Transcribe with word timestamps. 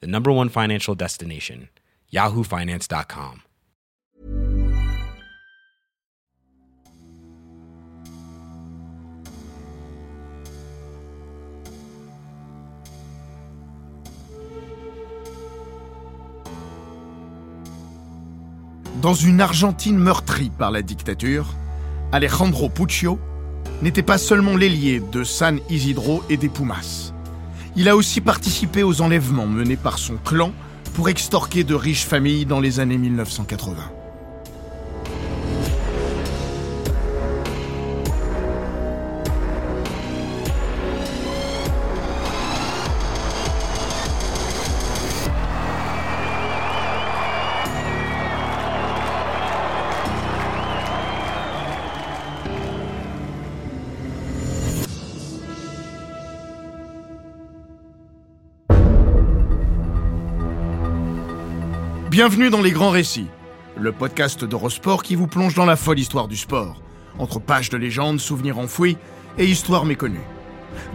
the 0.00 0.06
number 0.06 0.30
one 0.30 0.48
financial 0.48 0.94
destination, 0.94 1.68
yahoofinance.com. 2.12 3.42
Dans 19.04 19.12
une 19.12 19.42
Argentine 19.42 19.98
meurtrie 19.98 20.50
par 20.56 20.70
la 20.70 20.80
dictature, 20.80 21.46
Alejandro 22.10 22.70
Puccio 22.70 23.18
n'était 23.82 24.02
pas 24.02 24.16
seulement 24.16 24.56
l'ailier 24.56 25.02
de 25.12 25.24
San 25.24 25.58
Isidro 25.68 26.22
et 26.30 26.38
des 26.38 26.48
Pumas. 26.48 27.13
Il 27.76 27.88
a 27.88 27.96
aussi 27.96 28.20
participé 28.20 28.84
aux 28.84 29.00
enlèvements 29.00 29.46
menés 29.46 29.76
par 29.76 29.98
son 29.98 30.16
clan 30.16 30.52
pour 30.94 31.08
extorquer 31.08 31.64
de 31.64 31.74
riches 31.74 32.06
familles 32.06 32.46
dans 32.46 32.60
les 32.60 32.78
années 32.78 32.98
1980. 32.98 34.03
Bienvenue 62.14 62.48
dans 62.48 62.62
Les 62.62 62.70
Grands 62.70 62.90
Récits, 62.90 63.26
le 63.76 63.90
podcast 63.90 64.44
d'Eurosport 64.44 65.02
qui 65.02 65.16
vous 65.16 65.26
plonge 65.26 65.54
dans 65.54 65.66
la 65.66 65.74
folle 65.74 65.98
histoire 65.98 66.28
du 66.28 66.36
sport, 66.36 66.80
entre 67.18 67.40
pages 67.40 67.70
de 67.70 67.76
légendes, 67.76 68.20
souvenirs 68.20 68.60
enfouis 68.60 68.96
et 69.36 69.46
histoires 69.46 69.84
méconnues. 69.84 70.22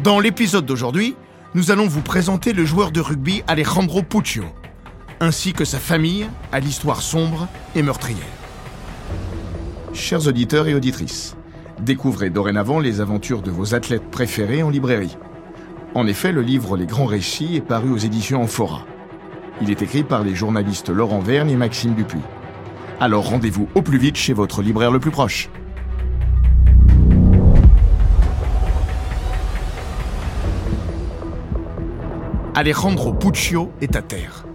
Dans 0.02 0.22
l'épisode 0.22 0.66
d'aujourd'hui, 0.66 1.18
nous 1.56 1.72
allons 1.72 1.88
vous 1.88 2.00
présenter 2.00 2.54
le 2.54 2.64
joueur 2.64 2.92
de 2.92 3.02
rugby 3.02 3.44
Alejandro 3.48 4.02
Puccio, 4.02 4.46
ainsi 5.20 5.52
que 5.52 5.66
sa 5.66 5.78
famille 5.78 6.26
à 6.54 6.62
l'histoire 6.62 7.02
sombre 7.02 7.50
et 7.76 7.82
meurtrière. 7.82 8.24
Chers 9.92 10.26
auditeurs 10.26 10.70
et 10.70 10.74
auditrices, 10.74 11.36
découvrez 11.82 12.30
dorénavant 12.30 12.80
les 12.80 13.02
aventures 13.02 13.42
de 13.42 13.52
vos 13.52 13.76
athlètes 13.76 14.10
préférés 14.10 14.64
en 14.64 14.70
librairie. 14.70 15.18
En 15.96 16.08
effet, 16.08 16.32
le 16.32 16.44
livre 16.44 16.78
Les 16.78 16.86
Grands 16.86 17.08
Récits 17.08 17.58
est 17.58 17.68
paru 17.68 17.92
aux 17.92 17.98
éditions 17.98 18.42
Amphora. 18.42 18.86
Il 19.62 19.70
est 19.70 19.82
écrit 19.82 20.04
par 20.04 20.24
les 20.24 20.36
journalistes 20.36 20.90
Laurent 20.90 21.20
Vergne 21.20 21.50
et 21.50 21.58
Maxime 21.58 21.94
Dupuis. 21.94 22.22
Alors 23.02 23.30
rendez-vous 23.30 23.68
au 23.76 23.82
plus 23.82 23.98
vite 23.98 24.16
chez 24.16 24.32
votre 24.32 24.62
libraire 24.62 24.92
le 24.92 25.00
plus 25.00 25.12
proche. 25.12 25.50
Alejandro 32.56 33.14
Puccio 33.14 33.72
est 33.82 33.96
à 33.96 34.02
terre. 34.02 34.46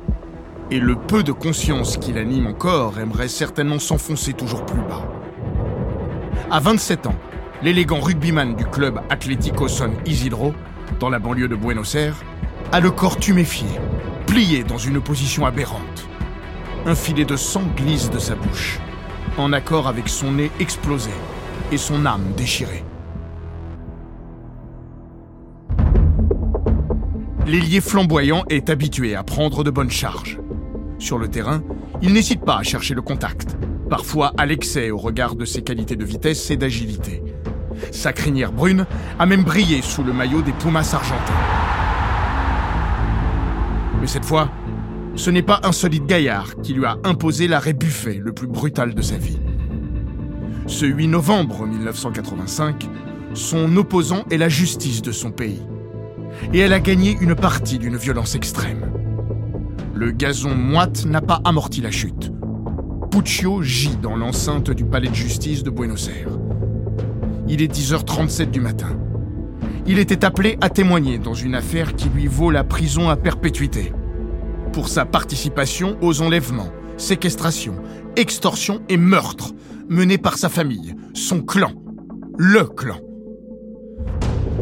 Et 0.70 0.78
le 0.78 0.96
peu 0.96 1.22
de 1.22 1.32
conscience 1.32 1.98
qu'il 1.98 2.16
anime 2.16 2.46
encore 2.46 2.98
aimerait 2.98 3.28
certainement 3.28 3.78
s'enfoncer 3.78 4.32
toujours 4.32 4.64
plus 4.64 4.80
bas. 4.80 5.06
À 6.50 6.60
27 6.60 7.06
ans, 7.06 7.14
l'élégant 7.62 8.00
rugbyman 8.00 8.56
du 8.56 8.64
club 8.64 9.00
Atlético 9.10 9.68
San 9.68 9.92
Isidro, 10.06 10.54
dans 10.98 11.10
la 11.10 11.18
banlieue 11.18 11.48
de 11.48 11.56
Buenos 11.56 11.94
Aires, 11.94 12.22
a 12.72 12.80
le 12.80 12.90
corps 12.90 13.16
tuméfié, 13.16 13.66
plié 14.34 14.64
dans 14.64 14.78
une 14.78 15.00
position 15.00 15.46
aberrante. 15.46 16.08
Un 16.86 16.96
filet 16.96 17.24
de 17.24 17.36
sang 17.36 17.62
glisse 17.76 18.10
de 18.10 18.18
sa 18.18 18.34
bouche, 18.34 18.80
en 19.38 19.52
accord 19.52 19.86
avec 19.86 20.08
son 20.08 20.32
nez 20.32 20.50
explosé 20.58 21.12
et 21.70 21.78
son 21.78 22.04
âme 22.04 22.32
déchirée. 22.36 22.82
L'ailier 27.46 27.80
flamboyant 27.80 28.42
est 28.48 28.70
habitué 28.70 29.14
à 29.14 29.22
prendre 29.22 29.62
de 29.62 29.70
bonnes 29.70 29.92
charges. 29.92 30.40
Sur 30.98 31.18
le 31.18 31.28
terrain, 31.28 31.62
il 32.02 32.12
n'hésite 32.12 32.44
pas 32.44 32.56
à 32.56 32.64
chercher 32.64 32.94
le 32.94 33.02
contact, 33.02 33.56
parfois 33.88 34.32
à 34.36 34.46
l'excès 34.46 34.90
au 34.90 34.98
regard 34.98 35.36
de 35.36 35.44
ses 35.44 35.62
qualités 35.62 35.94
de 35.94 36.04
vitesse 36.04 36.50
et 36.50 36.56
d'agilité. 36.56 37.22
Sa 37.92 38.12
crinière 38.12 38.50
brune 38.50 38.84
a 39.16 39.26
même 39.26 39.44
brillé 39.44 39.80
sous 39.80 40.02
le 40.02 40.12
maillot 40.12 40.42
des 40.42 40.52
Pumas 40.54 40.90
argentins. 40.92 41.83
Mais 44.04 44.08
cette 44.08 44.26
fois, 44.26 44.50
ce 45.16 45.30
n'est 45.30 45.40
pas 45.40 45.60
un 45.62 45.72
solide 45.72 46.04
gaillard 46.04 46.56
qui 46.56 46.74
lui 46.74 46.84
a 46.84 46.98
imposé 47.04 47.48
l'arrêt 47.48 47.72
buffet 47.72 48.20
le 48.22 48.32
plus 48.32 48.46
brutal 48.46 48.92
de 48.92 49.00
sa 49.00 49.16
vie. 49.16 49.38
Ce 50.66 50.84
8 50.84 51.08
novembre 51.08 51.66
1985, 51.66 52.86
son 53.32 53.74
opposant 53.78 54.24
est 54.30 54.36
la 54.36 54.50
justice 54.50 55.00
de 55.00 55.10
son 55.10 55.30
pays. 55.30 55.62
Et 56.52 56.58
elle 56.58 56.74
a 56.74 56.80
gagné 56.80 57.16
une 57.18 57.34
partie 57.34 57.78
d'une 57.78 57.96
violence 57.96 58.34
extrême. 58.34 58.92
Le 59.94 60.10
gazon 60.10 60.54
moite 60.54 61.06
n'a 61.06 61.22
pas 61.22 61.40
amorti 61.42 61.80
la 61.80 61.90
chute. 61.90 62.30
Puccio 63.10 63.62
gît 63.62 63.96
dans 64.02 64.16
l'enceinte 64.16 64.70
du 64.70 64.84
palais 64.84 65.08
de 65.08 65.14
justice 65.14 65.62
de 65.62 65.70
Buenos 65.70 66.10
Aires. 66.10 66.38
Il 67.48 67.62
est 67.62 67.74
10h37 67.74 68.50
du 68.50 68.60
matin. 68.60 68.98
Il 69.86 69.98
était 69.98 70.24
appelé 70.24 70.56
à 70.62 70.70
témoigner 70.70 71.18
dans 71.18 71.34
une 71.34 71.54
affaire 71.54 71.94
qui 71.94 72.08
lui 72.08 72.26
vaut 72.26 72.50
la 72.50 72.64
prison 72.64 73.10
à 73.10 73.16
perpétuité. 73.16 73.92
Pour 74.72 74.88
sa 74.88 75.04
participation 75.04 75.98
aux 76.00 76.22
enlèvements, 76.22 76.72
séquestrations, 76.96 77.76
extorsions 78.16 78.80
et 78.88 78.96
meurtres 78.96 79.52
menés 79.90 80.16
par 80.16 80.38
sa 80.38 80.48
famille, 80.48 80.94
son 81.12 81.42
clan, 81.42 81.72
le 82.38 82.64
clan. 82.64 82.96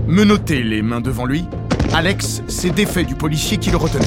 Menotté 0.09 0.65
les 0.65 0.83
mains 0.83 1.01
devant 1.01 1.25
lui, 1.25 1.45
Alex 1.95 2.43
s'est 2.49 2.71
défait 2.71 3.05
du 3.05 3.15
policier 3.15 3.59
qui 3.59 3.71
le 3.71 3.77
retenait. 3.77 4.05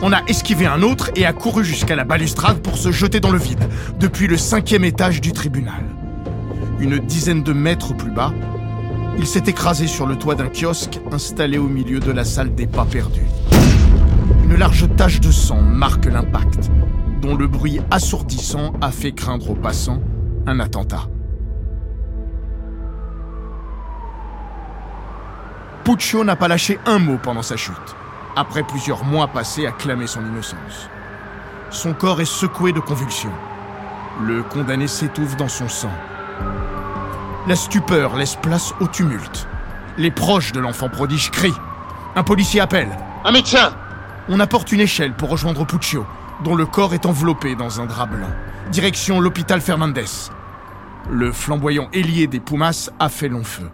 On 0.00 0.12
a 0.12 0.22
esquivé 0.28 0.66
un 0.66 0.82
autre 0.82 1.10
et 1.16 1.26
a 1.26 1.32
couru 1.32 1.64
jusqu'à 1.64 1.96
la 1.96 2.04
balustrade 2.04 2.58
pour 2.58 2.76
se 2.78 2.92
jeter 2.92 3.18
dans 3.18 3.32
le 3.32 3.38
vide, 3.38 3.64
depuis 3.98 4.28
le 4.28 4.36
cinquième 4.36 4.84
étage 4.84 5.20
du 5.20 5.32
tribunal. 5.32 5.82
Une 6.78 6.98
dizaine 6.98 7.42
de 7.42 7.52
mètres 7.52 7.96
plus 7.96 8.10
bas, 8.10 8.32
il 9.18 9.26
s'est 9.26 9.44
écrasé 9.46 9.86
sur 9.86 10.06
le 10.06 10.16
toit 10.16 10.34
d'un 10.34 10.48
kiosque 10.48 11.00
installé 11.12 11.58
au 11.58 11.68
milieu 11.68 12.00
de 12.00 12.10
la 12.10 12.24
salle 12.24 12.54
des 12.54 12.66
pas 12.66 12.84
perdus. 12.84 13.26
Une 14.44 14.56
large 14.56 14.86
tache 14.96 15.20
de 15.20 15.30
sang 15.30 15.60
marque 15.60 16.06
l'impact, 16.06 16.70
dont 17.20 17.36
le 17.36 17.46
bruit 17.46 17.80
assourdissant 17.90 18.72
a 18.80 18.90
fait 18.90 19.12
craindre 19.12 19.50
aux 19.50 19.54
passants 19.54 20.00
un 20.46 20.60
attentat. 20.60 21.08
Puccio 25.84 26.24
n'a 26.24 26.36
pas 26.36 26.48
lâché 26.48 26.78
un 26.86 26.98
mot 26.98 27.18
pendant 27.22 27.42
sa 27.42 27.56
chute, 27.56 27.74
après 28.36 28.62
plusieurs 28.62 29.04
mois 29.04 29.28
passés 29.28 29.66
à 29.66 29.72
clamer 29.72 30.06
son 30.06 30.20
innocence. 30.20 30.88
Son 31.70 31.92
corps 31.94 32.20
est 32.20 32.24
secoué 32.24 32.72
de 32.72 32.80
convulsions. 32.80 33.32
Le 34.22 34.42
condamné 34.42 34.86
s'étouffe 34.86 35.36
dans 35.36 35.48
son 35.48 35.68
sang. 35.68 35.90
La 37.48 37.56
stupeur 37.56 38.16
laisse 38.16 38.36
place 38.36 38.72
au 38.78 38.86
tumulte. 38.86 39.48
Les 39.98 40.12
proches 40.12 40.52
de 40.52 40.60
l'enfant 40.60 40.88
prodige 40.88 41.32
crient. 41.32 41.52
Un 42.14 42.22
policier 42.22 42.60
appelle. 42.60 42.90
Un 43.24 43.32
médecin 43.32 43.74
On 44.28 44.38
apporte 44.38 44.70
une 44.70 44.78
échelle 44.78 45.12
pour 45.14 45.28
rejoindre 45.28 45.66
Puccio, 45.66 46.06
dont 46.44 46.54
le 46.54 46.66
corps 46.66 46.94
est 46.94 47.04
enveloppé 47.04 47.56
dans 47.56 47.80
un 47.80 47.86
drap 47.86 48.06
blanc. 48.06 48.30
Direction 48.70 49.18
l'hôpital 49.20 49.60
Fernandez. 49.60 50.30
Le 51.10 51.32
flamboyant 51.32 51.88
ailier 51.92 52.28
des 52.28 52.38
Pumas 52.38 52.90
a 53.00 53.08
fait 53.08 53.28
long 53.28 53.42
feu. 53.42 53.68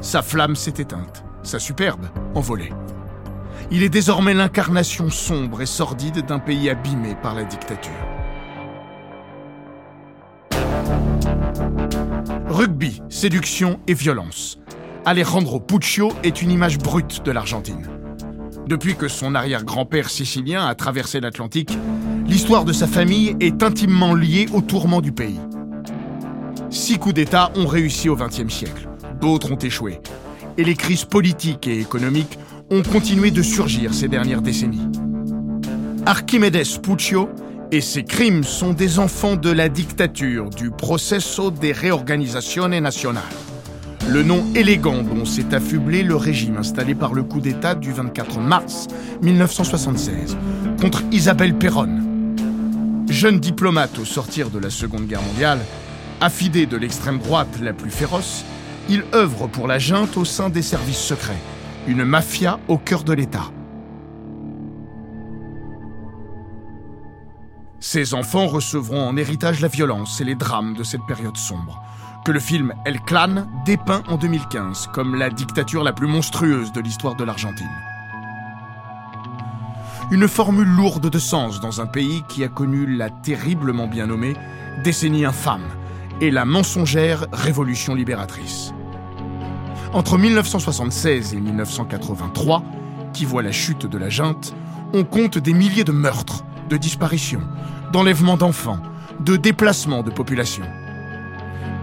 Sa 0.00 0.22
flamme 0.22 0.54
s'est 0.54 0.74
éteinte, 0.78 1.24
sa 1.42 1.58
superbe 1.58 2.06
envolée. 2.36 2.72
Il 3.72 3.82
est 3.82 3.88
désormais 3.88 4.32
l'incarnation 4.32 5.10
sombre 5.10 5.60
et 5.60 5.66
sordide 5.66 6.24
d'un 6.24 6.38
pays 6.38 6.70
abîmé 6.70 7.16
par 7.20 7.34
la 7.34 7.42
dictature. 7.42 8.09
Rugby, 12.60 13.00
séduction 13.08 13.80
et 13.86 13.94
violence. 13.94 14.58
Alejandro 15.06 15.60
Puccio 15.60 16.12
est 16.22 16.42
une 16.42 16.50
image 16.50 16.76
brute 16.76 17.24
de 17.24 17.30
l'Argentine. 17.30 17.88
Depuis 18.66 18.96
que 18.96 19.08
son 19.08 19.34
arrière-grand-père 19.34 20.10
sicilien 20.10 20.66
a 20.66 20.74
traversé 20.74 21.20
l'Atlantique, 21.20 21.72
l'histoire 22.26 22.66
de 22.66 22.74
sa 22.74 22.86
famille 22.86 23.34
est 23.40 23.62
intimement 23.62 24.12
liée 24.12 24.44
au 24.52 24.60
tourment 24.60 25.00
du 25.00 25.10
pays. 25.10 25.40
Six 26.68 26.98
coups 26.98 27.14
d'État 27.14 27.50
ont 27.56 27.66
réussi 27.66 28.10
au 28.10 28.16
XXe 28.16 28.52
siècle, 28.52 28.90
d'autres 29.22 29.52
ont 29.52 29.56
échoué, 29.56 29.98
et 30.58 30.64
les 30.64 30.74
crises 30.74 31.06
politiques 31.06 31.66
et 31.66 31.80
économiques 31.80 32.38
ont 32.68 32.82
continué 32.82 33.30
de 33.30 33.40
surgir 33.40 33.94
ces 33.94 34.08
dernières 34.08 34.42
décennies. 34.42 34.86
Archimedes 36.04 36.78
Puccio 36.82 37.30
et 37.72 37.80
ses 37.80 38.02
crimes 38.04 38.42
sont 38.42 38.72
des 38.72 38.98
enfants 38.98 39.36
de 39.36 39.50
la 39.50 39.68
dictature, 39.68 40.50
du 40.50 40.70
Processo 40.70 41.50
de 41.50 41.72
Reorganizazione 41.72 42.78
Nazionale. 42.80 43.22
Le 44.08 44.24
nom 44.24 44.44
élégant 44.56 45.02
dont 45.02 45.24
s'est 45.24 45.54
affublé 45.54 46.02
le 46.02 46.16
régime 46.16 46.56
installé 46.56 46.96
par 46.96 47.14
le 47.14 47.22
coup 47.22 47.40
d'État 47.40 47.76
du 47.76 47.92
24 47.92 48.40
mars 48.40 48.88
1976 49.22 50.36
contre 50.80 51.02
Isabelle 51.12 51.54
Perron. 51.54 52.00
Jeune 53.08 53.38
diplomate 53.38 53.98
au 53.98 54.04
sortir 54.04 54.50
de 54.50 54.58
la 54.58 54.70
Seconde 54.70 55.06
Guerre 55.06 55.22
mondiale, 55.22 55.60
affidé 56.20 56.66
de 56.66 56.76
l'extrême 56.76 57.18
droite 57.18 57.60
la 57.62 57.72
plus 57.72 57.90
féroce, 57.90 58.44
il 58.88 59.04
œuvre 59.14 59.46
pour 59.46 59.68
la 59.68 59.78
junte 59.78 60.16
au 60.16 60.24
sein 60.24 60.50
des 60.50 60.62
services 60.62 60.98
secrets, 60.98 61.40
une 61.86 62.04
mafia 62.04 62.58
au 62.66 62.78
cœur 62.78 63.04
de 63.04 63.12
l'État. 63.12 63.52
Ses 67.82 68.12
enfants 68.12 68.46
recevront 68.46 69.08
en 69.08 69.16
héritage 69.16 69.60
la 69.60 69.68
violence 69.68 70.20
et 70.20 70.24
les 70.24 70.34
drames 70.34 70.74
de 70.74 70.84
cette 70.84 71.06
période 71.06 71.38
sombre, 71.38 71.82
que 72.26 72.30
le 72.30 72.38
film 72.38 72.74
El 72.84 73.00
Clan 73.00 73.46
dépeint 73.64 74.02
en 74.06 74.18
2015 74.18 74.88
comme 74.92 75.14
la 75.14 75.30
dictature 75.30 75.82
la 75.82 75.94
plus 75.94 76.06
monstrueuse 76.06 76.72
de 76.72 76.80
l'histoire 76.82 77.16
de 77.16 77.24
l'Argentine. 77.24 77.70
Une 80.10 80.28
formule 80.28 80.68
lourde 80.68 81.08
de 81.08 81.18
sens 81.18 81.60
dans 81.60 81.80
un 81.80 81.86
pays 81.86 82.22
qui 82.28 82.44
a 82.44 82.48
connu 82.48 82.84
la 82.84 83.08
terriblement 83.08 83.86
bien 83.86 84.08
nommée 84.08 84.34
décennie 84.84 85.24
infâme 85.24 85.66
et 86.20 86.30
la 86.30 86.44
mensongère 86.44 87.28
révolution 87.32 87.94
libératrice. 87.94 88.74
Entre 89.94 90.18
1976 90.18 91.32
et 91.32 91.40
1983, 91.40 92.62
qui 93.14 93.24
voit 93.24 93.42
la 93.42 93.52
chute 93.52 93.86
de 93.86 93.96
la 93.96 94.10
junte, 94.10 94.54
on 94.92 95.04
compte 95.04 95.38
des 95.38 95.54
milliers 95.54 95.84
de 95.84 95.92
meurtres, 95.92 96.44
de 96.70 96.76
disparitions, 96.76 97.42
d'enlèvements 97.92 98.36
d'enfants, 98.36 98.80
de 99.18 99.36
déplacements 99.36 100.02
de 100.02 100.10
population. 100.10 100.64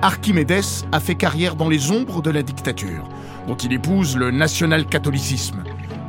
Archimédès 0.01 0.85
a 0.91 0.99
fait 0.99 1.15
carrière 1.15 1.55
dans 1.55 1.67
les 1.67 1.91
ombres 1.91 2.21
de 2.21 2.31
la 2.31 2.41
dictature, 2.41 3.07
dont 3.47 3.55
il 3.55 3.73
épouse 3.73 4.15
le 4.15 4.31
national-catholicisme, 4.31 5.63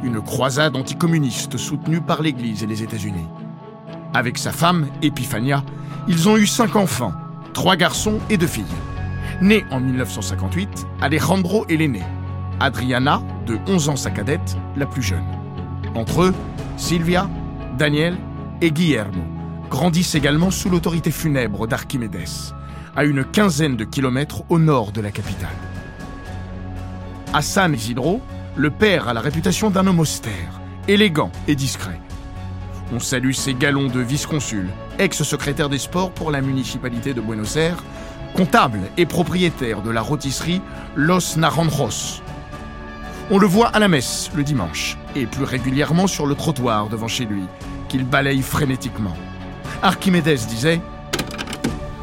une 0.05 0.21
croisade 0.21 0.77
anticommuniste 0.77 1.57
soutenue 1.57 2.01
par 2.01 2.23
l'Église 2.23 2.63
et 2.63 2.67
les 2.67 2.83
États-Unis. 2.83 3.27
Avec 4.15 4.39
sa 4.39 4.53
femme, 4.53 4.87
Epifania, 5.03 5.65
ils 6.07 6.29
ont 6.29 6.37
eu 6.37 6.47
cinq 6.47 6.77
enfants, 6.77 7.13
trois 7.53 7.77
garçons 7.77 8.21
et 8.31 8.37
deux 8.37 8.47
filles. 8.47 8.65
Né 9.43 9.65
en 9.71 9.81
1958, 9.81 10.87
Alejandro 11.01 11.67
est 11.69 11.77
l'aîné. 11.77 12.03
Adriana, 12.61 13.23
de 13.47 13.59
11 13.67 13.89
ans 13.89 13.97
sa 13.97 14.11
cadette, 14.11 14.57
la 14.77 14.87
plus 14.87 15.03
jeune. 15.03 15.25
Entre 15.95 16.23
eux, 16.23 16.35
Silvia, 16.77 17.29
Daniel 17.77 18.17
et 18.61 18.71
Guillermo 18.71 19.23
grandissent 19.71 20.15
également 20.15 20.51
sous 20.51 20.71
l'autorité 20.71 21.11
funèbre 21.11 21.67
d'Archimédès, 21.67 22.53
à 22.97 23.05
une 23.05 23.25
quinzaine 23.25 23.77
de 23.77 23.85
kilomètres 23.85 24.43
au 24.49 24.59
nord 24.59 24.93
de 24.93 25.01
la 25.01 25.11
capitale. 25.11 25.49
Hassan 27.35 27.75
Isidro, 27.75 28.21
le 28.57 28.71
père 28.71 29.09
a 29.09 29.15
la 29.15 29.21
réputation 29.21 29.71
d'un 29.71 29.87
homme 29.87 30.01
austère, 30.01 30.61
élégant 30.89 31.31
et 31.47 31.55
discret. 31.55 32.01
On 32.93 33.01
salue 33.01 33.33
ses 33.33 33.53
galons 33.53 33.89
de 33.89 34.01
vice-consul, 34.01 34.69
ex-secrétaire 34.99 35.69
des 35.69 35.79
sports 35.79 36.11
pour 36.11 36.31
la 36.31 36.41
municipalité 36.41 37.13
de 37.13 37.21
Buenos 37.21 37.57
Aires, 37.57 37.85
comptable 38.35 38.81
et 38.97 39.05
propriétaire 39.05 39.83
de 39.83 39.91
la 39.91 40.01
rôtisserie 40.01 40.63
Los 40.97 41.37
Naranjos. 41.37 42.23
On 43.31 43.39
le 43.39 43.47
voit 43.47 43.69
à 43.69 43.79
la 43.79 43.89
messe 43.89 44.31
le 44.35 44.43
dimanche, 44.43 44.97
et 45.15 45.27
plus 45.27 45.45
régulièrement 45.45 46.07
sur 46.07 46.27
le 46.27 46.35
trottoir 46.35 46.89
devant 46.89 47.09
chez 47.09 47.27
lui, 47.27 47.43
qu'il 47.89 48.05
balaye 48.05 48.43
frénétiquement. 48.43 49.17
Archimédès 49.83 50.37
disait 50.49 50.81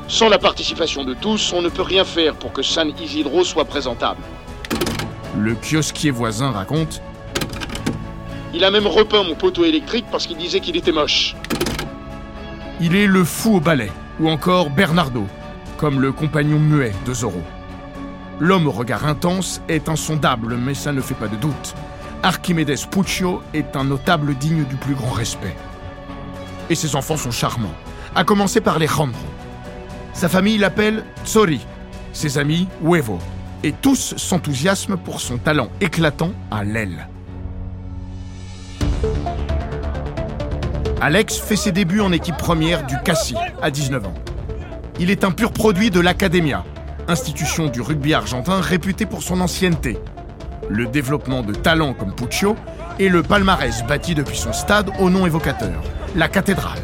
Sans 0.08 0.30
la 0.30 0.40
participation 0.40 1.04
de 1.04 1.14
tous, 1.14 1.54
on 1.54 1.62
ne 1.62 1.70
peut 1.70 1.82
rien 1.82 2.04
faire 2.04 2.36
pour 2.36 2.52
que 2.52 2.62
San 2.62 2.92
Isidro 3.00 3.44
soit 3.44 3.66
présentable. 3.66 4.22
Le 5.38 5.56
kiosquier 5.56 6.12
voisin 6.12 6.52
raconte 6.52 7.02
Il 8.54 8.64
a 8.64 8.72
même 8.72 8.88
repeint 8.88 9.24
mon 9.24 9.36
poteau 9.36 9.66
électrique 9.66 10.06
parce 10.12 10.28
qu'il 10.28 10.38
disait 10.38 10.60
qu'il 10.60 10.76
était 10.78 10.92
moche. 10.92 11.36
Il 12.82 12.96
est 12.96 13.08
le 13.08 13.24
fou 13.24 13.58
au 13.58 13.60
balai, 13.60 13.92
ou 14.20 14.30
encore 14.30 14.70
Bernardo, 14.70 15.26
comme 15.78 16.02
le 16.02 16.12
compagnon 16.12 16.60
muet 16.60 16.94
de 17.06 17.14
Zorro. 17.14 17.42
L'homme 18.40 18.68
au 18.68 18.72
regard 18.72 19.06
intense 19.06 19.62
est 19.70 19.88
insondable, 19.88 20.58
mais 20.58 20.74
ça 20.74 20.92
ne 20.92 21.00
fait 21.00 21.14
pas 21.14 21.28
de 21.28 21.38
doute. 21.38 21.74
Archimedes 22.22 22.88
Puccio 22.90 23.42
est 23.54 23.76
un 23.76 23.86
notable 23.86 24.36
digne 24.36 24.66
du 24.66 24.76
plus 24.76 24.96
grand 24.96 25.12
respect. 25.12 25.56
Et 26.70 26.76
ses 26.76 26.96
enfants 26.96 27.18
sont 27.18 27.32
charmants, 27.32 27.76
à 28.16 28.24
commencer 28.24 28.62
par 28.62 28.80
les 28.80 28.88
Alejandro. 28.88 29.20
Sa 30.14 30.30
famille 30.30 30.58
l'appelle 30.58 31.04
Tsori, 31.26 31.60
ses 32.14 32.38
amis 32.38 32.68
Huevo, 32.82 33.20
et 33.64 33.72
tous 33.72 34.16
s'enthousiasment 34.18 34.98
pour 34.98 35.20
son 35.20 35.38
talent 35.38 35.70
éclatant 35.82 36.32
à 36.52 36.64
l'aile. 36.64 37.08
Alex 41.02 41.38
fait 41.38 41.56
ses 41.56 41.72
débuts 41.72 42.00
en 42.00 42.12
équipe 42.12 42.38
première 42.38 42.86
du 42.86 42.96
Cassis 43.04 43.36
à 43.62 43.70
19 43.70 44.06
ans. 44.08 44.14
Il 45.00 45.12
est 45.12 45.24
un 45.24 45.32
pur 45.32 45.52
produit 45.52 45.92
de 45.92 46.00
l'Academia, 46.00 46.64
institution 47.08 47.68
du 47.68 47.82
rugby 47.82 48.14
argentin 48.14 48.62
réputée 48.62 49.06
pour 49.06 49.22
son 49.22 49.42
ancienneté, 49.42 50.00
le 50.70 50.88
développement 50.88 51.42
de 51.42 51.54
talents 51.54 51.94
comme 51.94 52.16
Puccio 52.16 52.56
et 53.00 53.10
le 53.10 53.24
palmarès 53.24 53.84
bâti 53.88 54.16
depuis 54.16 54.38
son 54.38 54.54
stade 54.54 54.90
au 55.00 55.10
nom 55.10 55.26
évocateur, 55.26 55.82
la 56.16 56.28
cathédrale. 56.28 56.80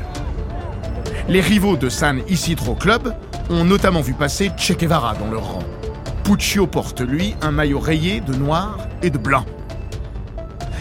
Les 1.29 1.41
rivaux 1.41 1.77
de 1.77 1.89
San 1.89 2.21
Isidro 2.27 2.75
Club 2.75 3.15
ont 3.49 3.63
notamment 3.63 4.01
vu 4.01 4.13
passer 4.13 4.51
Che 4.57 4.73
Guevara 4.73 5.15
dans 5.15 5.31
leur 5.31 5.53
rang. 5.53 5.63
Puccio 6.23 6.67
porte, 6.67 7.01
lui, 7.01 7.35
un 7.41 7.51
maillot 7.51 7.79
rayé 7.79 8.21
de 8.21 8.33
noir 8.33 8.87
et 9.01 9.09
de 9.09 9.17
blanc. 9.17 9.45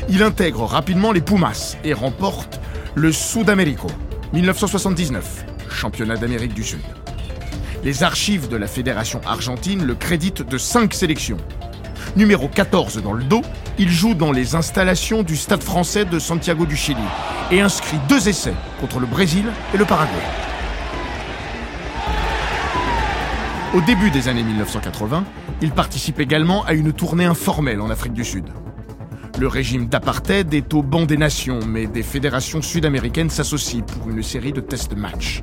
Il 0.09 0.23
intègre 0.23 0.65
rapidement 0.65 1.13
les 1.13 1.21
Pumas 1.21 1.77
et 1.85 1.93
remporte 1.93 2.61
le 2.95 3.13
Sudamérico 3.13 3.89
1979, 4.33 5.45
championnat 5.71 6.17
d'Amérique 6.17 6.55
du 6.55 6.65
Sud. 6.65 6.81
Les 7.85 8.03
archives 8.03 8.49
de 8.49 8.57
la 8.57 8.67
Fédération 8.67 9.21
argentine 9.27 9.85
le 9.85 9.95
créditent 9.95 10.43
de 10.43 10.59
5 10.59 10.93
sélections. 10.93 11.39
Numéro 12.17 12.49
14 12.49 13.03
dans 13.03 13.13
le 13.13 13.25
dos, 13.25 13.43
il 13.81 13.89
joue 13.89 14.13
dans 14.13 14.31
les 14.31 14.57
installations 14.57 15.23
du 15.23 15.39
Stade 15.39 15.63
français 15.63 16.05
de 16.05 16.19
Santiago 16.19 16.67
du 16.67 16.77
Chili 16.77 17.01
et 17.51 17.63
inscrit 17.63 17.97
deux 18.11 18.29
essais 18.29 18.53
contre 18.79 19.01
le 19.01 19.07
Brésil 19.07 19.47
et 19.73 19.79
le 19.79 19.87
Paraguay. 19.87 20.13
Au 23.75 23.81
début 23.81 24.11
des 24.11 24.29
années 24.29 24.43
1980, 24.43 25.25
il 25.63 25.71
participe 25.71 26.21
également 26.21 26.63
à 26.67 26.75
une 26.75 26.93
tournée 26.93 27.25
informelle 27.25 27.81
en 27.81 27.89
Afrique 27.89 28.13
du 28.13 28.23
Sud. 28.23 28.45
Le 29.39 29.49
régime 29.49 29.87
d'apartheid 29.87 30.53
est 30.53 30.75
au 30.75 30.83
banc 30.83 31.07
des 31.07 31.17
nations, 31.17 31.61
mais 31.67 31.87
des 31.87 32.03
fédérations 32.03 32.61
sud-américaines 32.61 33.31
s'associent 33.31 33.81
pour 33.81 34.11
une 34.11 34.23
série 34.23 34.53
de 34.53 34.61
tests 34.61 34.95
match. 34.95 35.43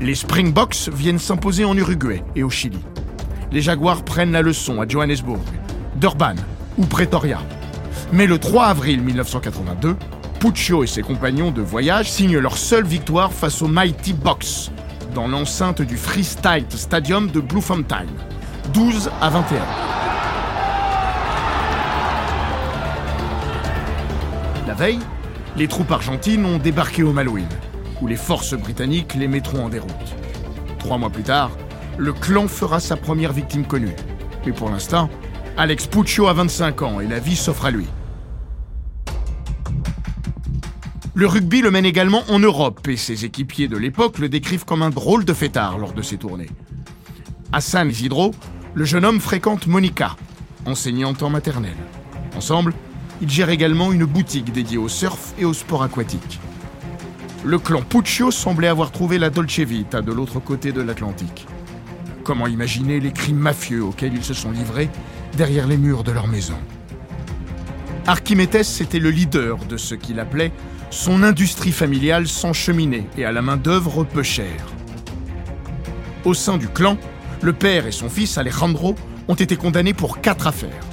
Les 0.00 0.16
Springboks 0.16 0.90
viennent 0.92 1.20
s'imposer 1.20 1.64
en 1.64 1.76
Uruguay 1.76 2.24
et 2.34 2.42
au 2.42 2.50
Chili. 2.50 2.80
Les 3.52 3.60
Jaguars 3.60 4.02
prennent 4.02 4.32
la 4.32 4.42
leçon 4.42 4.80
à 4.80 4.88
Johannesburg, 4.88 5.38
Durban 5.94 6.34
ou 6.78 6.84
Pretoria. 6.86 7.40
Mais 8.12 8.26
le 8.26 8.38
3 8.38 8.66
avril 8.66 9.02
1982, 9.02 9.96
Puccio 10.40 10.84
et 10.84 10.86
ses 10.86 11.02
compagnons 11.02 11.50
de 11.50 11.62
voyage 11.62 12.10
signent 12.10 12.38
leur 12.38 12.58
seule 12.58 12.86
victoire 12.86 13.32
face 13.32 13.62
aux 13.62 13.68
Mighty 13.68 14.12
Box 14.12 14.70
dans 15.14 15.28
l'enceinte 15.28 15.80
du 15.80 15.96
Freestyle 15.96 16.66
Stadium 16.70 17.30
de 17.30 17.40
Bloemfontein, 17.40 18.06
12 18.72 19.10
à 19.20 19.30
21. 19.30 19.58
La 24.66 24.74
veille, 24.74 24.98
les 25.56 25.68
troupes 25.68 25.92
argentines 25.92 26.44
ont 26.44 26.58
débarqué 26.58 27.04
au 27.04 27.12
Malouine, 27.12 27.46
où 28.02 28.06
les 28.08 28.16
forces 28.16 28.54
britanniques 28.54 29.14
les 29.14 29.28
mettront 29.28 29.64
en 29.64 29.68
déroute. 29.68 30.16
Trois 30.78 30.98
mois 30.98 31.10
plus 31.10 31.22
tard, 31.22 31.52
le 31.96 32.12
clan 32.12 32.48
fera 32.48 32.80
sa 32.80 32.96
première 32.96 33.32
victime 33.32 33.64
connue. 33.64 33.94
Mais 34.44 34.52
pour 34.52 34.68
l'instant, 34.68 35.08
Alex 35.56 35.86
Puccio 35.86 36.26
a 36.26 36.32
25 36.32 36.82
ans 36.82 36.98
et 36.98 37.06
la 37.06 37.20
vie 37.20 37.36
s'offre 37.36 37.66
à 37.66 37.70
lui. 37.70 37.86
Le 41.14 41.28
rugby 41.28 41.60
le 41.60 41.70
mène 41.70 41.84
également 41.84 42.24
en 42.28 42.40
Europe 42.40 42.88
et 42.88 42.96
ses 42.96 43.24
équipiers 43.24 43.68
de 43.68 43.76
l'époque 43.76 44.18
le 44.18 44.28
décrivent 44.28 44.64
comme 44.64 44.82
un 44.82 44.90
drôle 44.90 45.24
de 45.24 45.32
fêtard 45.32 45.78
lors 45.78 45.92
de 45.92 46.02
ses 46.02 46.16
tournées. 46.16 46.50
À 47.52 47.60
San 47.60 47.88
Isidro, 47.88 48.34
le 48.74 48.84
jeune 48.84 49.04
homme 49.04 49.20
fréquente 49.20 49.68
Monica, 49.68 50.16
enseignante 50.66 51.22
en 51.22 51.30
maternelle. 51.30 51.76
Ensemble, 52.36 52.74
il 53.22 53.30
gère 53.30 53.50
également 53.50 53.92
une 53.92 54.06
boutique 54.06 54.52
dédiée 54.52 54.78
au 54.78 54.88
surf 54.88 55.34
et 55.38 55.44
au 55.44 55.54
sport 55.54 55.84
aquatique. 55.84 56.40
Le 57.44 57.60
clan 57.60 57.82
Puccio 57.82 58.32
semblait 58.32 58.66
avoir 58.66 58.90
trouvé 58.90 59.18
la 59.18 59.30
Dolce 59.30 59.60
Vita 59.60 60.02
de 60.02 60.10
l'autre 60.10 60.40
côté 60.40 60.72
de 60.72 60.80
l'Atlantique. 60.80 61.46
Comment 62.24 62.48
imaginer 62.48 62.98
les 62.98 63.12
crimes 63.12 63.38
mafieux 63.38 63.84
auxquels 63.84 64.14
ils 64.14 64.24
se 64.24 64.34
sont 64.34 64.50
livrés 64.50 64.90
derrière 65.36 65.66
les 65.66 65.76
murs 65.76 66.04
de 66.04 66.12
leur 66.12 66.26
maison 66.26 66.56
Archimedes 68.06 68.80
était 68.80 68.98
le 68.98 69.10
leader 69.10 69.56
de 69.64 69.76
ce 69.76 69.94
qu'il 69.94 70.20
appelait 70.20 70.52
son 70.90 71.22
industrie 71.22 71.72
familiale 71.72 72.28
sans 72.28 72.52
cheminée 72.52 73.06
et 73.16 73.24
à 73.24 73.32
la 73.32 73.42
main-d'œuvre 73.42 74.04
peu 74.04 74.22
chère. 74.22 74.66
Au 76.24 76.34
sein 76.34 76.58
du 76.58 76.68
clan, 76.68 76.98
le 77.42 77.52
père 77.52 77.86
et 77.86 77.92
son 77.92 78.08
fils 78.08 78.38
Alejandro 78.38 78.94
ont 79.26 79.34
été 79.34 79.56
condamnés 79.56 79.94
pour 79.94 80.20
quatre 80.20 80.46
affaires. 80.46 80.84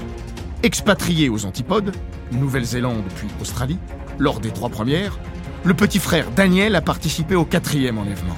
Expatriés 0.63 1.29
aux 1.29 1.45
Antipodes, 1.45 1.93
Nouvelle-Zélande 2.31 3.03
puis 3.15 3.27
Australie, 3.41 3.77
lors 4.17 4.39
des 4.39 4.51
trois 4.51 4.69
premières, 4.69 5.19
le 5.63 5.73
petit 5.73 5.99
frère 5.99 6.31
Daniel 6.31 6.75
a 6.75 6.81
participé 6.81 7.35
au 7.35 7.45
quatrième 7.45 7.97
enlèvement. 7.97 8.37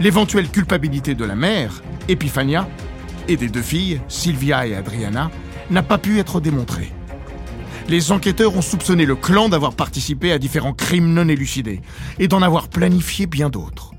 L'éventuelle 0.00 0.48
culpabilité 0.48 1.14
de 1.14 1.24
la 1.24 1.36
mère, 1.36 1.82
Epiphania, 2.08 2.66
et 3.28 3.36
des 3.36 3.48
deux 3.48 3.62
filles, 3.62 4.00
Sylvia 4.08 4.66
et 4.66 4.74
Adriana, 4.74 5.30
n'a 5.70 5.82
pas 5.82 5.98
pu 5.98 6.18
être 6.18 6.40
démontrée. 6.40 6.92
Les 7.88 8.12
enquêteurs 8.12 8.56
ont 8.56 8.62
soupçonné 8.62 9.04
le 9.04 9.14
clan 9.14 9.48
d'avoir 9.48 9.74
participé 9.74 10.32
à 10.32 10.38
différents 10.38 10.72
crimes 10.72 11.12
non 11.12 11.28
élucidés 11.28 11.82
et 12.18 12.28
d'en 12.28 12.40
avoir 12.40 12.68
planifié 12.68 13.26
bien 13.26 13.50
d'autres. 13.50 13.92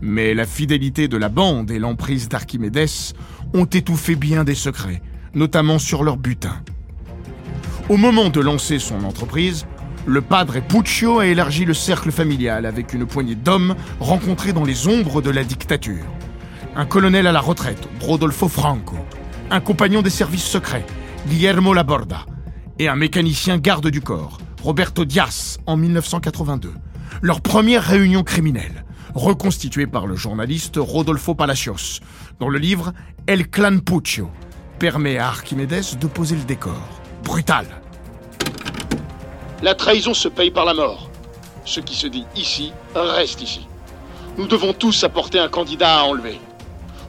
Mais 0.00 0.34
la 0.34 0.46
fidélité 0.46 1.08
de 1.08 1.16
la 1.16 1.28
bande 1.28 1.70
et 1.70 1.78
l'emprise 1.78 2.28
d'Archimédès 2.28 3.14
ont 3.54 3.64
étouffé 3.64 4.14
bien 4.14 4.44
des 4.44 4.54
secrets, 4.54 5.02
notamment 5.34 5.78
sur 5.78 6.04
leur 6.04 6.16
butin. 6.16 6.62
Au 7.88 7.96
moment 7.96 8.28
de 8.28 8.40
lancer 8.40 8.78
son 8.78 9.04
entreprise, 9.04 9.66
le 10.06 10.20
padre 10.20 10.60
Puccio 10.60 11.20
a 11.20 11.26
élargi 11.26 11.64
le 11.64 11.74
cercle 11.74 12.10
familial 12.10 12.66
avec 12.66 12.92
une 12.94 13.06
poignée 13.06 13.34
d'hommes 13.34 13.74
rencontrés 14.00 14.52
dans 14.52 14.64
les 14.64 14.88
ombres 14.88 15.22
de 15.22 15.30
la 15.30 15.44
dictature. 15.44 16.04
Un 16.74 16.86
colonel 16.86 17.26
à 17.26 17.32
la 17.32 17.40
retraite, 17.40 17.86
Rodolfo 18.00 18.48
Franco, 18.48 18.96
un 19.50 19.60
compagnon 19.60 20.00
des 20.00 20.08
services 20.08 20.46
secrets, 20.46 20.86
Guillermo 21.26 21.74
Laborda, 21.74 22.24
et 22.78 22.88
un 22.88 22.96
mécanicien 22.96 23.58
garde 23.58 23.88
du 23.88 24.00
corps, 24.00 24.38
Roberto 24.62 25.04
Dias, 25.04 25.58
en 25.66 25.76
1982. 25.76 26.72
Leur 27.20 27.42
première 27.42 27.82
réunion 27.84 28.22
criminelle, 28.22 28.86
reconstituée 29.14 29.86
par 29.86 30.06
le 30.06 30.16
journaliste 30.16 30.76
Rodolfo 30.78 31.34
Palacios, 31.34 32.00
dans 32.40 32.48
le 32.48 32.58
livre 32.58 32.94
El 33.26 33.50
Clan 33.50 33.78
Puccio, 33.78 34.30
permet 34.78 35.18
à 35.18 35.28
Archimedes 35.28 35.98
de 36.00 36.06
poser 36.06 36.36
le 36.36 36.44
décor. 36.44 36.88
Brutal. 37.22 37.66
La 39.62 39.74
trahison 39.74 40.14
se 40.14 40.28
paye 40.28 40.50
par 40.50 40.64
la 40.64 40.72
mort. 40.72 41.10
Ce 41.66 41.80
qui 41.80 41.94
se 41.94 42.06
dit 42.06 42.24
ici 42.34 42.72
reste 42.94 43.42
ici. 43.42 43.68
Nous 44.38 44.46
devons 44.46 44.72
tous 44.72 45.04
apporter 45.04 45.38
un 45.38 45.48
candidat 45.48 46.00
à 46.00 46.04
enlever. 46.04 46.40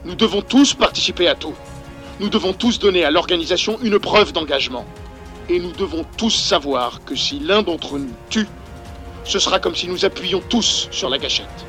Nous 0.06 0.16
devons 0.16 0.42
tous 0.42 0.74
participer 0.74 1.30
à 1.30 1.36
tout. 1.36 1.54
Nous 2.20 2.28
devons 2.28 2.52
tous 2.52 2.78
donner 2.78 3.06
à 3.06 3.12
l'organisation 3.12 3.80
une 3.82 4.00
preuve 4.00 4.34
d'engagement. 4.34 4.86
Et 5.48 5.60
nous 5.60 5.72
devons 5.72 6.06
tous 6.18 6.32
savoir 6.32 7.04
que 7.06 7.16
si 7.16 7.40
l'un 7.40 7.64
d'entre 7.64 7.98
nous 7.98 8.12
tue, 8.30 8.48
ce 9.24 9.40
sera 9.40 9.60
comme 9.60 9.76
si 9.76 9.88
nous 9.88 10.04
appuyions 10.04 10.42
tous 10.50 10.90
sur 10.92 11.10
la 11.10 11.18
gâchette. 11.18 11.66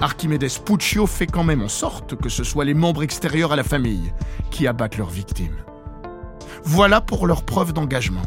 Archimedes 0.00 0.60
Puccio 0.64 1.06
fait 1.06 1.26
quand 1.26 1.44
même 1.44 1.62
en 1.62 1.68
sorte 1.68 2.14
que 2.16 2.28
ce 2.28 2.44
soit 2.44 2.64
les 2.64 2.74
membres 2.74 3.02
extérieurs 3.02 3.52
à 3.52 3.56
la 3.56 3.64
famille 3.64 4.12
qui 4.52 4.68
abattent 4.68 4.96
leurs 4.96 5.10
victimes. 5.10 5.56
Voilà 6.62 7.00
pour 7.00 7.26
leur 7.26 7.42
preuve 7.42 7.72
d'engagement. 7.72 8.22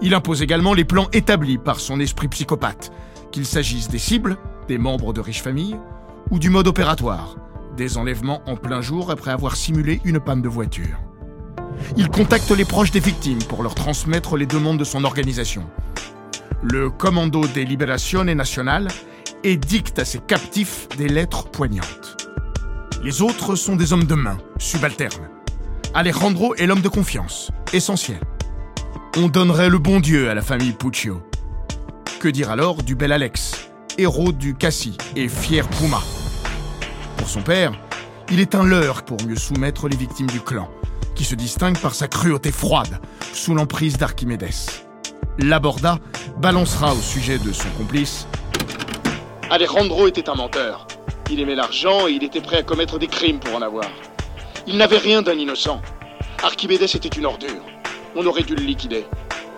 Il 0.00 0.14
impose 0.14 0.40
également 0.40 0.72
les 0.72 0.84
plans 0.84 1.08
établis 1.12 1.58
par 1.58 1.78
son 1.78 2.00
esprit 2.00 2.28
psychopathe, 2.28 2.90
qu'il 3.30 3.44
s'agisse 3.44 3.88
des 3.88 3.98
cibles, 3.98 4.38
des 4.70 4.78
membres 4.78 5.12
de 5.12 5.20
riches 5.20 5.42
familles, 5.42 5.76
ou 6.30 6.38
du 6.38 6.48
mode 6.48 6.68
opératoire, 6.68 7.34
des 7.76 7.98
enlèvements 7.98 8.40
en 8.46 8.54
plein 8.54 8.80
jour 8.80 9.10
après 9.10 9.32
avoir 9.32 9.56
simulé 9.56 10.00
une 10.04 10.20
panne 10.20 10.42
de 10.42 10.48
voiture. 10.48 10.96
Il 11.96 12.08
contacte 12.08 12.52
les 12.52 12.64
proches 12.64 12.92
des 12.92 13.00
victimes 13.00 13.42
pour 13.48 13.64
leur 13.64 13.74
transmettre 13.74 14.36
les 14.36 14.46
demandes 14.46 14.78
de 14.78 14.84
son 14.84 15.02
organisation. 15.02 15.64
Le 16.62 16.88
Commando 16.88 17.48
des 17.48 17.64
Liberazione 17.64 18.32
Nationale 18.32 18.86
édicte 19.42 19.98
à 19.98 20.04
ses 20.04 20.20
captifs 20.20 20.86
des 20.96 21.08
lettres 21.08 21.50
poignantes. 21.50 22.28
Les 23.02 23.22
autres 23.22 23.56
sont 23.56 23.74
des 23.74 23.92
hommes 23.92 24.04
de 24.04 24.14
main, 24.14 24.38
subalternes. 24.58 25.30
Alejandro 25.94 26.54
est 26.54 26.66
l'homme 26.66 26.80
de 26.80 26.88
confiance, 26.88 27.50
essentiel. 27.72 28.20
On 29.16 29.26
donnerait 29.26 29.68
le 29.68 29.78
bon 29.78 29.98
Dieu 29.98 30.30
à 30.30 30.34
la 30.34 30.42
famille 30.42 30.74
Puccio. 30.74 31.20
Que 32.20 32.28
dire 32.28 32.52
alors 32.52 32.84
du 32.84 32.94
bel 32.94 33.10
Alex, 33.10 33.69
héros 33.98 34.32
du 34.32 34.54
Cassis 34.54 34.96
et 35.16 35.28
fier 35.28 35.68
Puma 35.68 36.00
Pour 37.16 37.28
son 37.28 37.42
père, 37.42 37.72
il 38.30 38.40
est 38.40 38.54
un 38.54 38.64
leurre 38.64 39.02
pour 39.04 39.18
mieux 39.26 39.36
soumettre 39.36 39.88
les 39.88 39.96
victimes 39.96 40.28
du 40.28 40.40
clan, 40.40 40.68
qui 41.14 41.24
se 41.24 41.34
distingue 41.34 41.78
par 41.78 41.94
sa 41.94 42.08
cruauté 42.08 42.52
froide, 42.52 43.00
sous 43.32 43.54
l'emprise 43.54 43.96
d'Archimédès. 43.96 44.84
Laborda 45.38 45.98
balancera 46.38 46.92
au 46.92 47.00
sujet 47.00 47.38
de 47.38 47.52
son 47.52 47.68
complice 47.78 48.26
Alejandro 49.50 50.06
était 50.06 50.28
un 50.28 50.34
menteur. 50.34 50.86
Il 51.30 51.40
aimait 51.40 51.54
l'argent 51.54 52.06
et 52.06 52.12
il 52.12 52.24
était 52.24 52.40
prêt 52.40 52.58
à 52.58 52.62
commettre 52.62 52.98
des 52.98 53.08
crimes 53.08 53.40
pour 53.40 53.56
en 53.56 53.62
avoir. 53.62 53.90
Il 54.66 54.76
n'avait 54.76 54.98
rien 54.98 55.22
d'un 55.22 55.34
innocent. 55.34 55.80
Archimédès 56.42 56.84
était 56.84 57.08
une 57.08 57.26
ordure. 57.26 57.64
On 58.14 58.26
aurait 58.26 58.42
dû 58.42 58.54
le 58.54 58.62
liquider. 58.62 59.06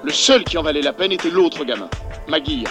Le 0.02 0.12
seul 0.12 0.44
qui 0.44 0.56
en 0.58 0.62
valait 0.62 0.82
la 0.82 0.92
peine 0.92 1.12
était 1.12 1.30
l'autre 1.30 1.64
gamin, 1.64 1.88
Maguire. 2.28 2.70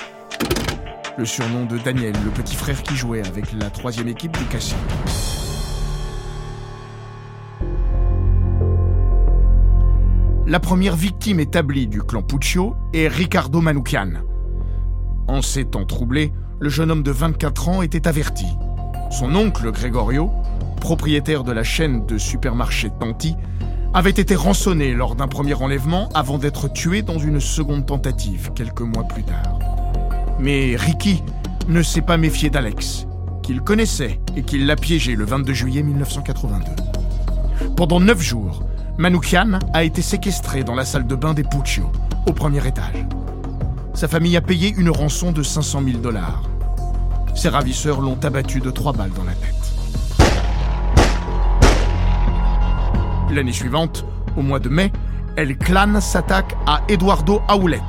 Le 1.17 1.25
surnom 1.25 1.65
de 1.65 1.77
Daniel, 1.77 2.13
le 2.23 2.31
petit 2.31 2.55
frère 2.55 2.81
qui 2.83 2.95
jouait 2.95 3.25
avec 3.27 3.51
la 3.53 3.69
troisième 3.69 4.07
équipe 4.07 4.37
du 4.37 4.45
Cassis. 4.45 4.75
La 10.47 10.59
première 10.61 10.95
victime 10.95 11.41
établie 11.41 11.87
du 11.87 12.01
clan 12.01 12.21
Puccio 12.21 12.75
est 12.93 13.09
Ricardo 13.09 13.59
Manoukian. 13.59 14.13
En 15.27 15.41
ces 15.41 15.65
temps 15.65 15.85
troublés, 15.85 16.31
le 16.59 16.69
jeune 16.69 16.91
homme 16.91 17.03
de 17.03 17.11
24 17.11 17.67
ans 17.69 17.81
était 17.81 18.07
averti. 18.07 18.45
Son 19.09 19.35
oncle 19.35 19.69
Gregorio, 19.71 20.31
propriétaire 20.79 21.43
de 21.43 21.51
la 21.51 21.63
chaîne 21.63 22.05
de 22.05 22.17
supermarchés 22.17 22.91
Tanti, 22.99 23.35
avait 23.93 24.11
été 24.11 24.35
rançonné 24.35 24.93
lors 24.93 25.15
d'un 25.15 25.27
premier 25.27 25.55
enlèvement 25.55 26.07
avant 26.13 26.37
d'être 26.37 26.69
tué 26.69 27.01
dans 27.01 27.19
une 27.19 27.41
seconde 27.41 27.85
tentative 27.85 28.51
quelques 28.55 28.81
mois 28.81 29.03
plus 29.03 29.23
tard. 29.23 29.80
Mais 30.41 30.75
Ricky 30.75 31.21
ne 31.67 31.83
s'est 31.83 32.01
pas 32.01 32.17
méfié 32.17 32.49
d'Alex, 32.49 33.05
qu'il 33.43 33.61
connaissait 33.61 34.19
et 34.35 34.41
qu'il 34.41 34.65
l'a 34.65 34.75
piégé 34.75 35.15
le 35.15 35.23
22 35.23 35.53
juillet 35.53 35.83
1982. 35.83 36.65
Pendant 37.77 37.99
neuf 37.99 38.19
jours, 38.19 38.63
Manoukian 38.97 39.59
a 39.73 39.83
été 39.83 40.01
séquestré 40.01 40.63
dans 40.63 40.73
la 40.73 40.83
salle 40.83 41.05
de 41.05 41.13
bain 41.13 41.35
des 41.35 41.43
Puccio, 41.43 41.91
au 42.25 42.33
premier 42.33 42.67
étage. 42.67 43.05
Sa 43.93 44.07
famille 44.07 44.35
a 44.35 44.41
payé 44.41 44.73
une 44.75 44.89
rançon 44.89 45.31
de 45.31 45.43
500 45.43 45.83
000 45.85 45.97
dollars. 45.99 46.41
Ses 47.35 47.49
ravisseurs 47.49 48.01
l'ont 48.01 48.17
abattu 48.23 48.61
de 48.61 48.71
trois 48.71 48.93
balles 48.93 49.13
dans 49.15 49.23
la 49.23 49.33
tête. 49.33 49.53
L'année 53.31 53.53
suivante, 53.53 54.05
au 54.35 54.41
mois 54.41 54.59
de 54.59 54.69
mai, 54.69 54.91
El 55.37 55.55
Clan 55.55 56.01
s'attaque 56.01 56.55
à 56.65 56.81
Eduardo 56.89 57.43
Aulet, 57.47 57.79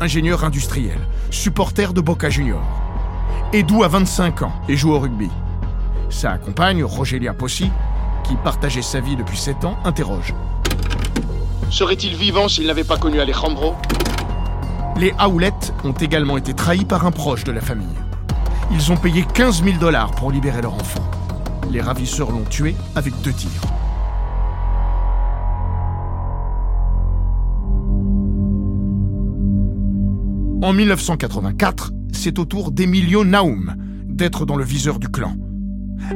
ingénieur 0.00 0.42
industriel, 0.42 0.98
supporter 1.30 1.92
de 1.92 2.00
Boca 2.00 2.30
Junior. 2.30 2.62
Edu 3.52 3.82
a 3.84 3.88
25 3.88 4.42
ans 4.42 4.52
et 4.68 4.76
joue 4.76 4.92
au 4.92 4.98
rugby. 4.98 5.30
Sa 6.10 6.38
compagne, 6.38 6.82
Rogelia 6.84 7.34
Possi, 7.34 7.70
qui 8.24 8.36
partageait 8.36 8.82
sa 8.82 9.00
vie 9.00 9.16
depuis 9.16 9.38
7 9.38 9.64
ans, 9.64 9.76
interroge. 9.84 10.34
Serait-il 11.70 12.14
vivant 12.14 12.48
s'il 12.48 12.66
n'avait 12.66 12.84
pas 12.84 12.96
connu 12.96 13.20
Alejandro? 13.20 13.74
Les 14.96 15.12
Aulet 15.24 15.52
ont 15.84 15.92
également 15.92 16.36
été 16.36 16.54
trahis 16.54 16.84
par 16.84 17.06
un 17.06 17.10
proche 17.10 17.44
de 17.44 17.52
la 17.52 17.60
famille. 17.60 17.86
Ils 18.70 18.90
ont 18.90 18.96
payé 18.96 19.26
15 19.34 19.62
000 19.62 19.76
dollars 19.78 20.10
pour 20.12 20.30
libérer 20.30 20.62
leur 20.62 20.74
enfant. 20.74 21.04
Les 21.70 21.80
ravisseurs 21.80 22.30
l'ont 22.30 22.44
tué 22.44 22.74
avec 22.94 23.20
deux 23.22 23.32
tirs. 23.32 23.75
En 30.62 30.72
1984, 30.72 31.92
c'est 32.12 32.38
au 32.38 32.46
tour 32.46 32.70
d'Emilio 32.70 33.26
Naum 33.26 33.74
d'être 34.06 34.46
dans 34.46 34.56
le 34.56 34.64
viseur 34.64 34.98
du 34.98 35.08
clan. 35.08 35.36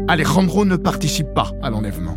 Alejandro 0.08 0.64
ne 0.64 0.76
participe 0.76 1.34
pas 1.34 1.52
à 1.62 1.68
l'enlèvement. 1.68 2.16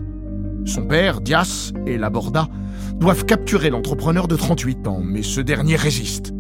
Son 0.66 0.86
père, 0.86 1.20
Dias, 1.20 1.74
et 1.86 1.98
Laborda 1.98 2.48
doivent 2.96 3.26
capturer 3.26 3.70
l'entrepreneur 3.70 4.30
de 4.30 4.38
38 4.38 4.88
ans, 4.88 5.02
mais 5.04 5.22
ce 5.22 5.42
dernier 5.42 5.76
résiste. 5.76 6.34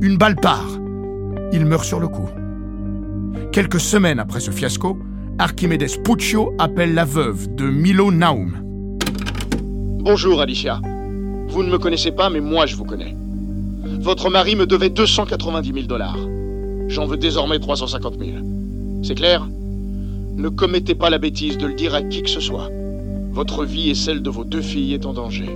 Une 0.00 0.16
balle 0.18 0.36
part. 0.36 0.80
Il 1.52 1.64
meurt 1.64 1.84
sur 1.84 2.00
le 2.00 2.08
coup. 2.08 2.28
Quelques 3.52 3.80
semaines 3.80 4.18
après 4.18 4.40
ce 4.40 4.50
fiasco, 4.50 4.98
Archimedes 5.38 6.02
Puccio 6.02 6.54
appelle 6.58 6.94
la 6.94 7.04
veuve 7.04 7.54
de 7.54 7.70
Milo 7.70 8.10
Naum. 8.10 8.58
Bonjour 10.00 10.40
Alicia. 10.40 10.80
Vous 11.48 11.62
ne 11.62 11.70
me 11.70 11.78
connaissez 11.78 12.10
pas, 12.10 12.30
mais 12.30 12.40
moi 12.40 12.66
je 12.66 12.74
vous 12.74 12.84
connais. 12.84 13.14
Votre 14.04 14.28
mari 14.28 14.54
me 14.54 14.66
devait 14.66 14.90
290 14.90 15.72
000 15.72 15.86
dollars. 15.86 16.18
J'en 16.88 17.06
veux 17.06 17.16
désormais 17.16 17.58
350 17.58 18.18
000. 18.18 18.32
C'est 19.02 19.14
clair? 19.14 19.48
Ne 20.36 20.50
commettez 20.50 20.94
pas 20.94 21.08
la 21.08 21.16
bêtise 21.16 21.56
de 21.56 21.66
le 21.66 21.72
dire 21.72 21.94
à 21.94 22.02
qui 22.02 22.22
que 22.22 22.28
ce 22.28 22.40
soit. 22.40 22.68
Votre 23.32 23.64
vie 23.64 23.88
et 23.88 23.94
celle 23.94 24.20
de 24.20 24.28
vos 24.28 24.44
deux 24.44 24.60
filles 24.60 24.92
est 24.92 25.06
en 25.06 25.14
danger. 25.14 25.48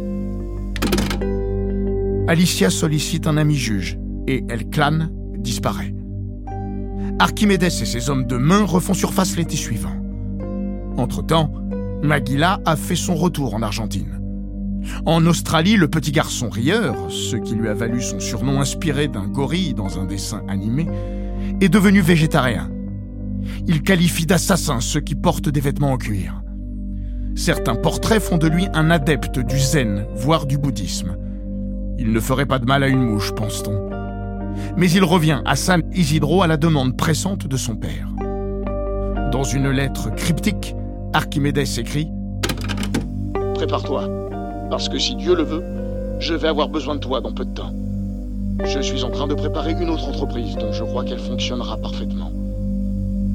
Alicia 2.26 2.70
sollicite 2.70 3.26
un 3.26 3.36
ami 3.36 3.54
juge 3.54 3.98
et 4.26 4.42
El 4.48 4.70
Clan 4.70 5.10
disparaît. 5.36 5.94
Archimedes 7.18 7.64
et 7.64 7.70
ses 7.70 8.08
hommes 8.08 8.26
de 8.26 8.38
main 8.38 8.64
refont 8.64 8.94
surface 8.94 9.36
l'été 9.36 9.58
suivant. 9.58 9.96
Entre-temps, 10.96 11.52
Maguila 12.02 12.60
a 12.64 12.76
fait 12.76 12.96
son 12.96 13.14
retour 13.14 13.52
en 13.52 13.60
Argentine. 13.60 14.17
En 15.04 15.24
Australie, 15.26 15.76
le 15.76 15.88
petit 15.88 16.12
garçon 16.12 16.48
rieur, 16.48 16.94
ce 17.10 17.36
qui 17.36 17.54
lui 17.54 17.68
a 17.68 17.74
valu 17.74 18.02
son 18.02 18.20
surnom 18.20 18.60
inspiré 18.60 19.08
d'un 19.08 19.26
gorille 19.26 19.74
dans 19.74 19.98
un 19.98 20.04
dessin 20.04 20.42
animé, 20.48 20.86
est 21.60 21.68
devenu 21.68 22.00
végétarien. 22.00 22.70
Il 23.66 23.82
qualifie 23.82 24.26
d'assassin 24.26 24.80
ceux 24.80 25.00
qui 25.00 25.14
portent 25.14 25.48
des 25.48 25.60
vêtements 25.60 25.92
en 25.92 25.96
cuir. 25.96 26.42
Certains 27.34 27.76
portraits 27.76 28.22
font 28.22 28.38
de 28.38 28.48
lui 28.48 28.66
un 28.74 28.90
adepte 28.90 29.38
du 29.38 29.58
zen, 29.58 30.06
voire 30.16 30.46
du 30.46 30.58
bouddhisme. 30.58 31.16
Il 31.98 32.12
ne 32.12 32.20
ferait 32.20 32.46
pas 32.46 32.58
de 32.58 32.64
mal 32.64 32.82
à 32.82 32.88
une 32.88 33.02
mouche, 33.02 33.32
pense-t-on. 33.34 33.90
Mais 34.76 34.90
il 34.90 35.04
revient 35.04 35.40
à 35.44 35.56
San 35.56 35.82
Isidro 35.92 36.42
à 36.42 36.46
la 36.46 36.56
demande 36.56 36.96
pressante 36.96 37.46
de 37.46 37.56
son 37.56 37.76
père. 37.76 38.08
Dans 39.32 39.44
une 39.44 39.70
lettre 39.70 40.14
cryptique, 40.14 40.74
Archimédès 41.12 41.78
écrit 41.78 42.08
Prépare-toi, 43.54 44.08
parce 44.70 44.88
que 44.88 44.98
si 44.98 45.14
Dieu 45.14 45.34
le 45.34 45.42
veut, 45.42 45.64
je 46.20 46.34
vais 46.34 46.48
avoir 46.48 46.68
besoin 46.68 46.94
de 46.94 47.00
toi 47.00 47.20
dans 47.20 47.32
peu 47.32 47.44
de 47.44 47.54
temps. 47.54 47.72
Je 48.64 48.80
suis 48.80 49.04
en 49.04 49.10
train 49.10 49.26
de 49.26 49.34
préparer 49.34 49.72
une 49.72 49.88
autre 49.88 50.08
entreprise 50.08 50.56
dont 50.56 50.72
je 50.72 50.84
crois 50.84 51.04
qu'elle 51.04 51.20
fonctionnera 51.20 51.76
parfaitement. 51.76 52.32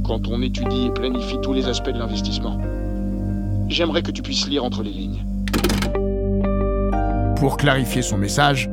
Quand 0.06 0.28
on 0.28 0.42
étudie 0.42 0.88
et 0.88 0.90
planifie 0.90 1.38
tous 1.42 1.54
les 1.54 1.68
aspects 1.68 1.90
de 1.90 1.98
l'investissement, 1.98 2.60
j'aimerais 3.70 4.02
que 4.02 4.12
tu 4.12 4.22
puisses 4.22 4.48
lire 4.48 4.66
entre 4.66 4.84
les 4.84 4.92
lignes. 4.92 5.24
Pour 7.38 7.58
clarifier 7.58 8.02
son 8.02 8.18
message, 8.18 8.70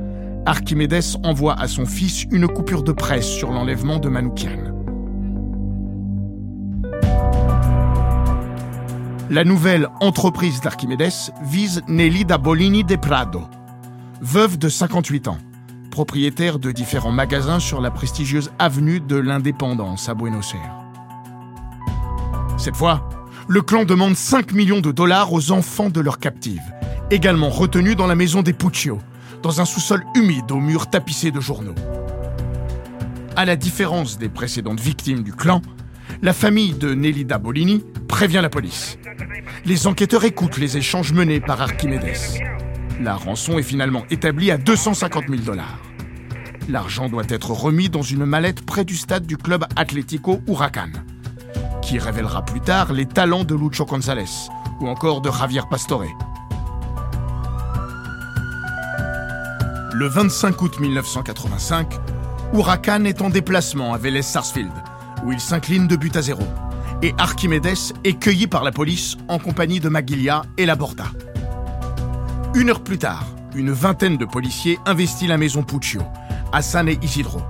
Archimédès 0.47 1.17
envoie 1.23 1.55
à 1.59 1.69
son 1.69 1.87
fils 1.87 2.25
une 2.31 2.49
coupure 2.49 2.83
de 2.83 2.93
presse 2.93 3.29
sur 3.29 3.51
l'enlèvement 3.51 3.99
de 3.99 4.09
Manoukian. 4.09 4.80
La 9.31 9.45
nouvelle 9.45 9.89
entreprise 10.01 10.61
d'Archimédès 10.61 11.31
vise 11.41 11.83
Nelly 11.87 12.25
da 12.25 12.37
Bolini 12.37 12.83
de 12.83 12.97
Prado, 12.97 13.43
veuve 14.21 14.59
de 14.59 14.69
58 14.69 15.29
ans, 15.29 15.39
propriétaire 15.93 16.59
de 16.59 16.73
différents 16.73 17.13
magasins 17.13 17.61
sur 17.61 17.81
la 17.81 17.93
prestigieuse 17.93 18.51
avenue 18.59 18.99
de 18.99 19.15
l'Indépendance 19.15 20.09
à 20.09 20.15
Buenos 20.15 20.53
Aires. 20.55 20.75
Cette 22.59 22.75
fois, 22.75 23.09
le 23.47 23.63
clan 23.63 23.85
demande 23.85 24.17
5 24.17 24.53
millions 24.53 24.81
de 24.81 24.91
dollars 24.91 25.33
aux 25.33 25.53
enfants 25.53 25.91
de 25.91 26.01
leurs 26.01 26.19
captives, 26.19 26.75
également 27.13 27.51
retenus 27.51 27.95
dans 27.95 28.09
la 28.09 28.17
maison 28.17 28.43
des 28.43 28.53
Puccio, 28.53 28.99
dans 29.45 29.61
un 29.61 29.65
sous-sol 29.65 30.05
humide 30.17 30.51
aux 30.51 30.59
murs 30.59 30.91
tapissés 30.91 31.31
de 31.31 31.41
journaux. 31.41 31.77
À 33.37 33.45
la 33.45 33.55
différence 33.55 34.19
des 34.19 34.29
précédentes 34.29 34.81
victimes 34.81 35.23
du 35.23 35.33
clan, 35.33 35.63
la 36.23 36.33
famille 36.35 36.75
de 36.75 36.93
Nelida 36.93 37.39
Bolini 37.39 37.83
prévient 38.07 38.41
la 38.43 38.51
police. 38.51 38.99
Les 39.65 39.87
enquêteurs 39.87 40.25
écoutent 40.25 40.59
les 40.59 40.77
échanges 40.77 41.13
menés 41.13 41.41
par 41.41 41.63
Archimedes. 41.63 42.43
La 43.01 43.15
rançon 43.15 43.59
est 43.59 43.63
finalement 43.63 44.05
établie 44.11 44.51
à 44.51 44.59
250 44.59 45.25
000 45.29 45.43
dollars. 45.43 45.79
L'argent 46.69 47.09
doit 47.09 47.25
être 47.29 47.51
remis 47.51 47.89
dans 47.89 48.03
une 48.03 48.27
mallette 48.27 48.65
près 48.67 48.85
du 48.85 48.97
stade 48.97 49.27
du 49.27 49.39
club 49.39 49.65
Atlético 49.77 50.41
Huracan, 50.47 50.91
qui 51.81 51.99
révélera 51.99 52.45
plus 52.45 52.61
tard 52.61 52.93
les 52.93 53.07
talents 53.07 53.45
de 53.45 53.55
Lucho 53.55 53.87
González 53.87 54.49
ou 54.81 54.89
encore 54.89 55.23
de 55.23 55.31
Javier 55.31 55.63
Pastore. 55.71 56.05
Le 59.95 60.07
25 60.07 60.61
août 60.61 60.81
1985, 60.81 61.95
Huracan 62.53 63.05
est 63.05 63.23
en 63.23 63.31
déplacement 63.31 63.95
à 63.95 63.99
Vélez 63.99 64.23
Sarsfield, 64.23 64.73
où 65.25 65.33
il 65.33 65.41
s'incline 65.41 65.87
de 65.87 65.97
but 65.97 66.17
à 66.17 66.23
zéro. 66.23 66.43
Et 67.03 67.15
Archimedes 67.19 67.95
est 68.05 68.19
cueilli 68.19 68.47
par 68.47 68.65
la 68.65 68.73
police 68.73 69.17
en 69.29 69.39
compagnie 69.39 69.81
de 69.81 69.89
Maguilia 69.89 70.43
et 70.59 70.67
Laborda. 70.67 71.07
Une 72.55 72.71
heure 72.71 72.83
plus 72.83 72.99
tard, 72.99 73.27
une 73.55 73.71
vingtaine 73.71 74.17
de 74.17 74.25
policiers 74.25 74.79
investit 74.87 75.27
la 75.27 75.39
maison 75.39 75.63
Puccio, 75.63 76.03
à 76.53 76.63
San 76.63 76.89
Isidro. 77.03 77.41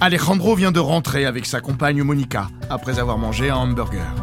Alejandro 0.00 0.54
vient 0.54 0.72
de 0.72 0.80
rentrer 0.80 1.24
avec 1.24 1.46
sa 1.46 1.60
compagne 1.60 2.02
Monica 2.02 2.48
après 2.70 2.98
avoir 2.98 3.18
mangé 3.18 3.50
un 3.50 3.56
hamburger. 3.56 4.14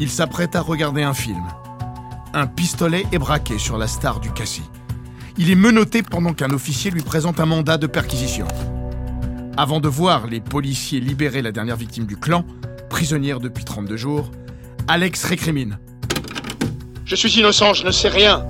Il 0.00 0.10
s'apprête 0.10 0.56
à 0.56 0.60
regarder 0.60 1.02
un 1.02 1.14
film. 1.14 1.42
Un 2.32 2.46
pistolet 2.46 3.06
est 3.12 3.18
braqué 3.18 3.58
sur 3.58 3.78
la 3.78 3.86
star 3.86 4.18
du 4.18 4.32
Cassis. 4.32 4.68
Il 5.36 5.50
est 5.50 5.56
menotté 5.56 6.02
pendant 6.02 6.32
qu'un 6.32 6.50
officier 6.50 6.90
lui 6.90 7.02
présente 7.02 7.38
un 7.38 7.46
mandat 7.46 7.76
de 7.76 7.86
perquisition. 7.86 8.46
Avant 9.56 9.80
de 9.80 9.88
voir 9.88 10.26
les 10.26 10.40
policiers 10.40 11.00
libérer 11.00 11.40
la 11.40 11.52
dernière 11.52 11.76
victime 11.76 12.06
du 12.06 12.16
clan, 12.16 12.44
prisonnière 12.90 13.38
depuis 13.38 13.64
32 13.64 13.96
jours, 13.96 14.30
Alex 14.88 15.24
récrimine. 15.24 15.78
Je 17.04 17.14
suis 17.14 17.38
innocent, 17.38 17.72
je 17.74 17.86
ne 17.86 17.90
sais 17.92 18.08
rien. 18.08 18.46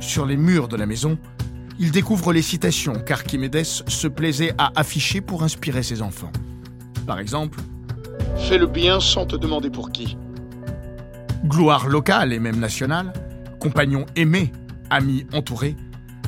Sur 0.00 0.26
les 0.26 0.36
murs 0.36 0.68
de 0.68 0.76
la 0.76 0.84
maison, 0.86 1.16
il 1.78 1.90
découvre 1.92 2.32
les 2.32 2.42
citations 2.42 2.94
qu'Archimédès 2.94 3.64
se 3.64 4.06
plaisait 4.06 4.52
à 4.58 4.70
afficher 4.76 5.20
pour 5.20 5.42
inspirer 5.42 5.82
ses 5.82 6.02
enfants. 6.02 6.32
Par 7.06 7.18
exemple, 7.18 7.58
Fais 8.36 8.58
le 8.58 8.66
bien 8.66 9.00
sans 9.00 9.24
te 9.24 9.36
demander 9.36 9.70
pour 9.70 9.90
qui. 9.90 10.16
gloire 11.46 11.88
locale 11.88 12.32
et 12.32 12.38
même 12.38 12.58
nationale, 12.58 13.12
compagnon 13.60 14.04
aimé, 14.14 14.52
ami 14.90 15.26
entouré, 15.32 15.74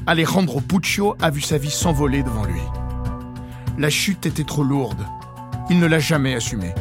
Alejandro 0.06 0.60
Puccio 0.60 1.16
a 1.20 1.30
vu 1.30 1.42
sa 1.42 1.58
vie 1.58 1.70
s'envoler 1.70 2.22
devant 2.22 2.44
lui. 2.44 2.60
La 3.78 3.90
chute 3.90 4.26
était 4.26 4.42
trop 4.42 4.64
lourde. 4.64 5.06
Il 5.70 5.78
ne 5.78 5.86
l'a 5.86 6.00
jamais 6.00 6.34
assumée, 6.34 6.74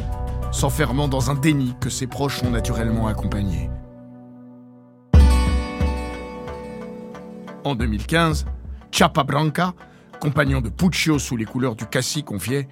s'enfermant 0.50 1.06
dans 1.06 1.30
un 1.30 1.36
déni 1.36 1.76
que 1.80 1.90
ses 1.90 2.08
proches 2.08 2.42
ont 2.42 2.50
naturellement 2.50 3.06
accompagné. 3.06 3.70
En 7.62 7.76
2015, 7.76 8.46
Chapa 8.90 9.22
Branca, 9.22 9.74
compagnon 10.20 10.60
de 10.60 10.70
Puccio 10.70 11.20
sous 11.20 11.36
les 11.36 11.44
couleurs 11.44 11.76
du 11.76 11.86
Cassis, 11.86 12.24
confiait 12.24 12.66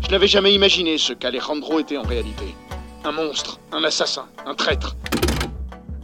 Je 0.00 0.10
n'avais 0.10 0.26
jamais 0.26 0.52
imaginé 0.52 0.98
ce 0.98 1.12
qu'Alejandro 1.12 1.78
était 1.78 1.98
en 1.98 2.02
réalité. 2.02 2.56
Un 3.04 3.12
monstre, 3.12 3.60
un 3.70 3.84
assassin, 3.84 4.26
un 4.46 4.54
traître. 4.56 4.96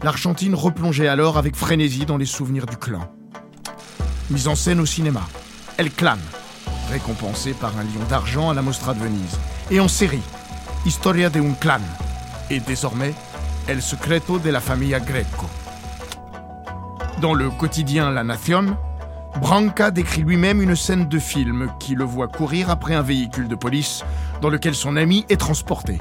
L'Argentine 0.05 0.55
replongeait 0.55 1.09
alors 1.09 1.37
avec 1.37 1.57
frénésie 1.57 2.07
dans 2.07 2.17
les 2.17 2.27
souvenirs 2.27 2.67
du 2.67 2.77
clan. 2.77 3.13
Mise 4.31 4.47
en 4.47 4.55
scène 4.55 4.79
au 4.79 4.87
cinéma, 4.87 5.23
El 5.79 5.91
Clan, 5.91 6.19
récompensé 6.91 7.53
par 7.53 7.77
un 7.79 7.83
lion 7.83 8.05
d'argent 8.09 8.51
à 8.51 8.55
la 8.55 8.63
Mostra 8.63 8.95
de 8.95 9.01
Venise. 9.01 9.39
Et 9.71 9.81
en 9.81 9.89
série, 9.89 10.23
Historia 10.87 11.29
de 11.29 11.41
un 11.41 11.53
clan. 11.53 11.81
Et 12.51 12.61
désormais, 12.61 13.15
El 13.67 13.83
Secreto 13.83 14.39
de 14.39 14.51
la 14.51 14.61
Familia 14.61 15.01
Greco. 15.01 15.47
Dans 17.21 17.35
le 17.35 17.51
quotidien 17.51 18.11
La 18.11 18.25
Nación, 18.25 18.77
Branca 19.41 19.91
décrit 19.91 20.23
lui-même 20.23 20.63
une 20.63 20.77
scène 20.77 21.09
de 21.09 21.19
film 21.19 21.71
qui 21.79 21.95
le 21.95 22.05
voit 22.05 22.29
courir 22.29 22.71
après 22.71 22.95
un 22.95 23.03
véhicule 23.03 23.49
de 23.49 23.55
police 23.55 24.05
dans 24.41 24.49
lequel 24.49 24.75
son 24.75 24.97
ami 24.97 25.27
est 25.29 25.37
transporté. 25.37 25.99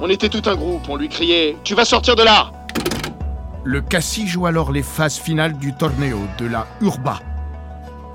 On 0.00 0.08
était 0.08 0.28
tout 0.28 0.42
un 0.48 0.54
groupe, 0.54 0.88
on 0.88 0.96
lui 0.96 1.08
criait 1.08 1.56
Tu 1.64 1.74
vas 1.74 1.84
sortir 1.84 2.16
de 2.16 2.22
là 2.22 2.50
Le 3.64 3.80
Cassis 3.80 4.26
joue 4.26 4.46
alors 4.46 4.72
les 4.72 4.82
phases 4.82 5.18
finales 5.18 5.56
du 5.56 5.72
torneo 5.74 6.18
de 6.38 6.46
la 6.46 6.66
Urba, 6.80 7.20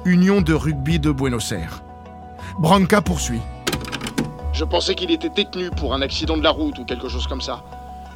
Union 0.08 0.40
de 0.40 0.54
rugby 0.54 1.00
de 1.00 1.12
Buenos 1.12 1.52
Aires. 1.52 1.84
Branca 2.60 3.02
poursuit. 3.02 3.42
Je 4.54 4.64
pensais 4.64 4.96
qu'il 4.96 5.12
était 5.12 5.28
détenu 5.28 5.70
pour 5.70 5.94
un 5.94 6.02
accident 6.02 6.38
de 6.38 6.44
la 6.44 6.50
route 6.52 6.80
ou 6.80 6.86
quelque 6.86 7.10
chose 7.10 7.28
comme 7.28 7.42
ça. 7.42 7.62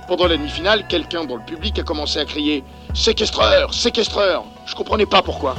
Pendant 0.07 0.27
la 0.27 0.37
demi-finale, 0.37 0.87
quelqu'un 0.87 1.25
dans 1.25 1.35
le 1.35 1.43
public 1.43 1.77
a 1.79 1.83
commencé 1.83 2.19
à 2.19 2.23
crier 2.23 2.63
Séquestreur 2.93 3.73
Séquestreur 3.73 4.45
Je 4.65 4.73
comprenais 4.73 5.05
pas 5.05 5.21
pourquoi. 5.21 5.55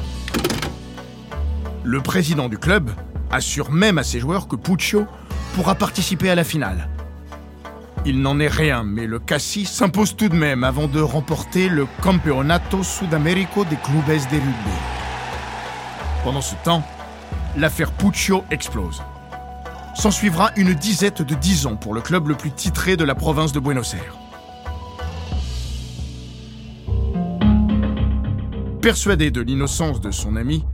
Le 1.85 2.01
président 2.01 2.49
du 2.49 2.57
club 2.57 2.91
assure 3.31 3.71
même 3.71 3.99
à 3.99 4.03
ses 4.03 4.19
joueurs 4.19 4.49
que 4.49 4.57
Puccio 4.57 5.07
pourra 5.55 5.75
participer 5.75 6.31
à 6.31 6.35
la 6.35 6.45
finale. 6.45 6.89
Il 8.07 8.23
n'en 8.23 8.41
est 8.41 8.49
rien, 8.49 8.85
mais 8.85 9.07
le 9.07 9.19
Cassis 9.19 9.67
s'impose 9.67 10.17
tout 10.17 10.31
de 10.31 10.35
même 10.35 10.65
avant 10.65 10.87
de 10.87 11.03
remporter 11.03 11.69
le 11.69 11.87
Campeonato 12.01 12.83
Sudamérico 12.83 13.67
des 13.67 13.77
Clubes 13.77 14.07
de 14.07 14.37
Rugby. 14.37 15.02
Pendant 16.25 16.41
ce 16.41 16.55
temps, 16.63 16.85
l'affaire 17.57 17.91
Puccio 17.91 18.45
explose. 18.51 19.03
S'en 19.97 20.13
suivra 20.13 20.53
une 20.57 20.73
disette 20.73 21.21
de 21.21 21.35
10 21.35 21.67
ans 21.67 21.77
pour 21.77 21.95
le 21.95 22.01
club 22.01 22.29
le 22.29 22.37
plus 22.37 22.53
titré 22.53 22.97
de 22.97 23.03
la 23.05 23.17
province 23.17 23.53
de 23.53 23.59
Buenos 23.59 23.95
Aires. 23.95 24.17
Persuadé 28.81 29.31
de 29.31 29.41
l'innocence 29.41 30.01
de 30.01 30.13
son 30.13 30.37
ami, 30.37 30.65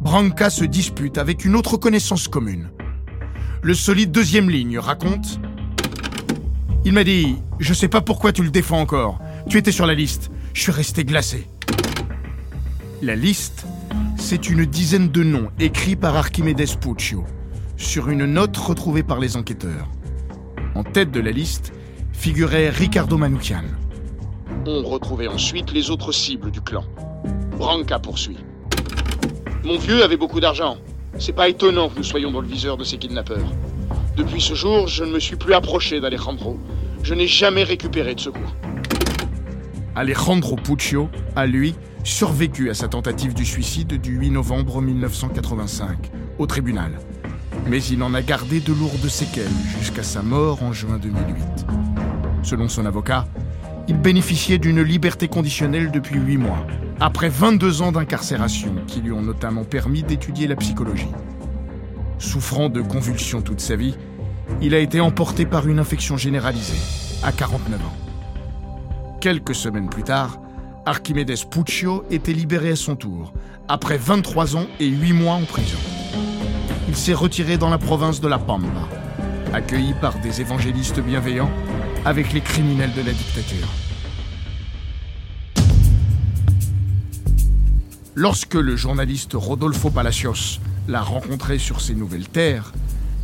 Branca 0.00 0.48
se 0.48 0.64
dispute 0.64 1.18
avec 1.18 1.44
une 1.44 1.56
autre 1.56 1.76
connaissance 1.76 2.28
commune. 2.28 2.70
Le 3.62 3.74
solide 3.74 4.12
deuxième 4.12 4.48
ligne 4.48 4.78
raconte 4.78 5.40
Il 6.84 6.92
m'a 6.92 7.04
dit 7.04 7.36
Je 7.58 7.74
sais 7.74 7.88
pas 7.88 8.00
pourquoi 8.00 8.32
tu 8.32 8.42
le 8.42 8.50
défends 8.50 8.80
encore. 8.80 9.18
Tu 9.48 9.58
étais 9.58 9.72
sur 9.72 9.86
la 9.86 9.94
liste. 9.94 10.30
Je 10.52 10.62
suis 10.62 10.72
resté 10.72 11.04
glacé. 11.04 11.48
La 13.02 13.16
liste, 13.16 13.66
c'est 14.24 14.48
une 14.48 14.64
dizaine 14.64 15.10
de 15.10 15.22
noms 15.22 15.50
écrits 15.60 15.96
par 15.96 16.16
Archimedes 16.16 16.78
Puccio 16.80 17.26
sur 17.76 18.08
une 18.08 18.24
note 18.24 18.56
retrouvée 18.56 19.02
par 19.02 19.20
les 19.20 19.36
enquêteurs. 19.36 19.86
En 20.74 20.82
tête 20.82 21.10
de 21.10 21.20
la 21.20 21.30
liste 21.30 21.74
figurait 22.14 22.70
Ricardo 22.70 23.18
Manoukian. 23.18 23.64
On 24.64 24.82
retrouvait 24.82 25.28
ensuite 25.28 25.74
les 25.74 25.90
autres 25.90 26.10
cibles 26.10 26.50
du 26.50 26.62
clan. 26.62 26.84
Branca 27.58 27.98
poursuit. 27.98 28.38
Mon 29.62 29.76
vieux 29.76 30.02
avait 30.02 30.16
beaucoup 30.16 30.40
d'argent. 30.40 30.78
C'est 31.18 31.34
pas 31.34 31.50
étonnant 31.50 31.90
que 31.90 31.98
nous 31.98 32.02
soyons 32.02 32.30
dans 32.30 32.40
le 32.40 32.48
viseur 32.48 32.78
de 32.78 32.84
ces 32.84 32.96
kidnappeurs. 32.96 33.52
Depuis 34.16 34.40
ce 34.40 34.54
jour, 34.54 34.88
je 34.88 35.04
ne 35.04 35.12
me 35.12 35.20
suis 35.20 35.36
plus 35.36 35.52
approché 35.52 36.00
d'Alejandro. 36.00 36.58
Je 37.02 37.12
n'ai 37.12 37.26
jamais 37.26 37.62
récupéré 37.62 38.14
de 38.14 38.20
secours. 38.20 38.56
Alejandro 39.94 40.56
Puccio, 40.56 41.10
à 41.36 41.44
lui, 41.44 41.74
survécu 42.04 42.68
à 42.68 42.74
sa 42.74 42.86
tentative 42.86 43.32
du 43.32 43.46
suicide 43.46 44.00
du 44.00 44.18
8 44.18 44.30
novembre 44.30 44.82
1985, 44.82 46.12
au 46.38 46.46
tribunal. 46.46 46.92
Mais 47.66 47.82
il 47.82 48.02
en 48.02 48.12
a 48.12 48.20
gardé 48.20 48.60
de 48.60 48.74
lourdes 48.74 49.08
séquelles 49.08 49.48
jusqu'à 49.78 50.02
sa 50.02 50.22
mort 50.22 50.62
en 50.62 50.72
juin 50.72 50.98
2008. 50.98 51.66
Selon 52.42 52.68
son 52.68 52.84
avocat, 52.84 53.26
il 53.88 53.98
bénéficiait 53.98 54.58
d'une 54.58 54.82
liberté 54.82 55.28
conditionnelle 55.28 55.90
depuis 55.90 56.18
8 56.18 56.36
mois, 56.36 56.66
après 57.00 57.30
22 57.30 57.80
ans 57.80 57.92
d'incarcération 57.92 58.74
qui 58.86 59.00
lui 59.00 59.12
ont 59.12 59.22
notamment 59.22 59.64
permis 59.64 60.02
d'étudier 60.02 60.46
la 60.46 60.56
psychologie. 60.56 61.08
Souffrant 62.18 62.68
de 62.68 62.82
convulsions 62.82 63.40
toute 63.40 63.60
sa 63.60 63.76
vie, 63.76 63.96
il 64.60 64.74
a 64.74 64.78
été 64.78 65.00
emporté 65.00 65.46
par 65.46 65.66
une 65.68 65.78
infection 65.78 66.18
généralisée, 66.18 66.76
à 67.22 67.32
49 67.32 67.80
ans. 67.80 67.96
Quelques 69.20 69.54
semaines 69.54 69.88
plus 69.88 70.02
tard, 70.02 70.38
Archimedes 70.86 71.46
Puccio 71.50 72.04
était 72.10 72.34
libéré 72.34 72.72
à 72.72 72.76
son 72.76 72.94
tour, 72.94 73.32
après 73.68 73.96
23 73.96 74.56
ans 74.56 74.66
et 74.80 74.86
8 74.86 75.14
mois 75.14 75.32
en 75.32 75.44
prison. 75.44 75.78
Il 76.88 76.94
s'est 76.94 77.14
retiré 77.14 77.56
dans 77.56 77.70
la 77.70 77.78
province 77.78 78.20
de 78.20 78.28
La 78.28 78.38
Pampa, 78.38 78.66
accueilli 79.54 79.94
par 80.02 80.18
des 80.18 80.42
évangélistes 80.42 81.00
bienveillants 81.00 81.50
avec 82.04 82.34
les 82.34 82.42
criminels 82.42 82.92
de 82.92 83.00
la 83.00 83.12
dictature. 83.12 83.68
Lorsque 88.14 88.54
le 88.54 88.76
journaliste 88.76 89.32
Rodolfo 89.32 89.88
Palacios 89.88 90.60
l'a 90.86 91.00
rencontré 91.00 91.58
sur 91.58 91.80
ses 91.80 91.94
nouvelles 91.94 92.28
terres, 92.28 92.74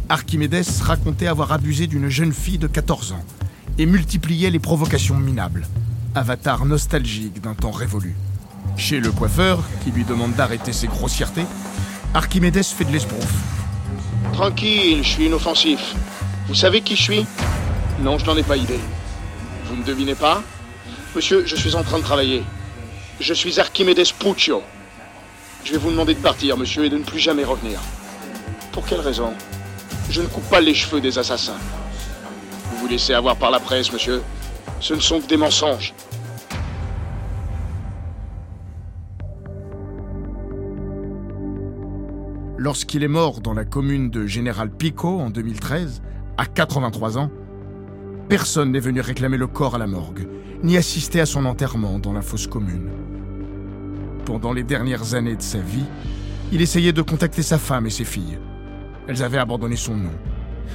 Archimedes 0.09 0.65
racontait 0.81 1.27
avoir 1.27 1.53
abusé 1.53 1.87
d'une 1.87 2.09
jeune 2.09 2.33
fille 2.33 2.59
de 2.59 2.67
14 2.67 3.13
ans 3.13 3.25
et 3.77 3.85
multipliait 3.85 4.51
les 4.51 4.59
provocations 4.59 5.19
minables, 5.19 5.67
avatar 6.15 6.65
nostalgique 6.65 7.41
d'un 7.41 7.55
temps 7.55 7.71
révolu. 7.71 8.17
Chez 8.77 9.01
le 9.01 9.13
coiffeur, 9.13 9.63
qui 9.85 9.91
lui 9.91 10.05
demande 10.05 10.35
d'arrêter 10.35 10.73
ses 10.73 10.87
grossièretés, 10.87 11.47
Archimedes 12.15 12.65
fait 12.65 12.85
de 12.85 12.93
l'esbrouf. 12.93 13.33
Tranquille, 14.33 15.03
je 15.03 15.09
suis 15.09 15.27
inoffensif. 15.27 15.95
Vous 16.49 16.55
savez 16.55 16.81
qui 16.81 16.97
je 16.97 17.03
suis? 17.03 17.27
Non, 18.01 18.19
je 18.19 18.27
n'en 18.27 18.37
ai 18.37 18.43
pas 18.43 18.57
idée. 18.57 18.81
Vous 19.67 19.77
ne 19.77 19.85
devinez 19.85 20.15
pas? 20.15 20.43
Monsieur, 21.15 21.45
je 21.47 21.57
suis 21.57 21.75
en 21.75 21.83
train 21.83 21.99
de 21.99 22.05
travailler. 22.05 22.43
Je 23.21 23.35
suis 23.35 23.61
Archimedes 23.61 24.13
Puccio. 24.19 24.63
Je 25.65 25.73
vais 25.73 25.79
vous 25.79 25.91
demander 25.91 26.15
de 26.15 26.21
partir, 26.21 26.57
monsieur, 26.57 26.85
et 26.85 26.91
de 26.91 26.97
ne 26.97 27.05
plus 27.05 27.19
jamais 27.19 27.45
revenir. 27.45 27.79
Pour 28.73 28.87
quelle 28.87 29.01
raison? 29.01 29.33
Je 30.11 30.23
ne 30.23 30.27
coupe 30.27 30.49
pas 30.49 30.61
les 30.61 30.75
cheveux 30.75 31.01
des 31.01 31.19
assassins. 31.19 31.59
Vous 32.71 32.79
vous 32.79 32.89
laissez 32.89 33.13
avoir 33.13 33.37
par 33.37 33.51
la 33.51 33.61
presse, 33.61 33.93
monsieur. 33.93 34.23
Ce 34.81 34.95
ne 34.95 35.01
sont 35.01 35.21
que 35.21 35.29
des 35.29 35.37
mensonges. 35.37 35.95
Lorsqu'il 42.57 43.03
est 43.03 43.09
mort 43.09 43.41
dans 43.41 43.53
la 43.53 43.65
commune 43.65 44.11
de 44.11 44.27
Général 44.27 44.71
Pico 44.71 45.21
en 45.21 45.31
2013, 45.31 46.03
à 46.39 46.47
83 46.47 47.19
ans, 47.19 47.31
personne 48.29 48.73
n'est 48.73 48.81
venu 48.81 49.01
réclamer 49.01 49.37
le 49.37 49.47
corps 49.47 49.75
à 49.75 49.79
la 49.79 49.87
morgue, 49.87 50.27
ni 50.63 50.77
assister 50.79 51.21
à 51.21 51.27
son 51.27 51.45
enterrement 51.45 51.99
dans 51.99 52.13
la 52.13 52.23
fosse 52.23 52.47
commune. 52.47 52.91
Pendant 54.25 54.53
les 54.53 54.63
dernières 54.63 55.15
années 55.15 55.37
de 55.37 55.43
sa 55.43 55.59
vie, 55.59 55.87
il 56.53 56.63
essayait 56.63 56.93
de 56.93 57.03
contacter 57.03 57.43
sa 57.43 57.59
femme 57.59 57.87
et 57.87 57.91
ses 57.91 58.05
filles. 58.05 58.39
Elles 59.09 59.23
avaient 59.23 59.39
abandonné 59.39 59.77
son 59.77 59.97
nom. 59.97 60.13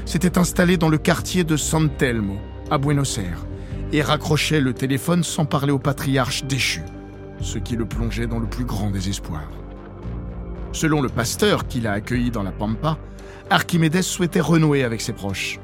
S'étaient 0.06 0.38
installées 0.38 0.78
dans 0.78 0.90
le 0.90 0.98
quartier 0.98 1.44
de 1.44 1.58
San 1.58 1.90
Telmo, 1.90 2.38
à 2.70 2.78
Buenos 2.78 3.18
Aires, 3.18 3.46
et 3.96 4.02
raccrochait 4.02 4.60
le 4.60 4.74
téléphone 4.74 5.24
sans 5.24 5.46
parler 5.46 5.72
au 5.72 5.80
patriarche 5.80 6.44
déchu, 6.44 6.82
ce 7.40 7.58
qui 7.58 7.78
le 7.78 7.86
plongeait 7.86 8.28
dans 8.28 8.40
le 8.40 8.46
plus 8.46 8.66
grand 8.66 8.90
désespoir. 8.90 9.44
Selon 10.74 11.02
le 11.02 11.08
pasteur 11.08 11.66
qui 11.66 11.80
l'a 11.80 11.94
accueilli 11.94 12.30
dans 12.30 12.44
la 12.44 12.52
Pampa, 12.52 12.98
Archimedes 13.50 14.02
souhaitait 14.02 14.42
renouer 14.42 14.84
avec 14.84 15.00
ses 15.00 15.14
proches. 15.14 15.62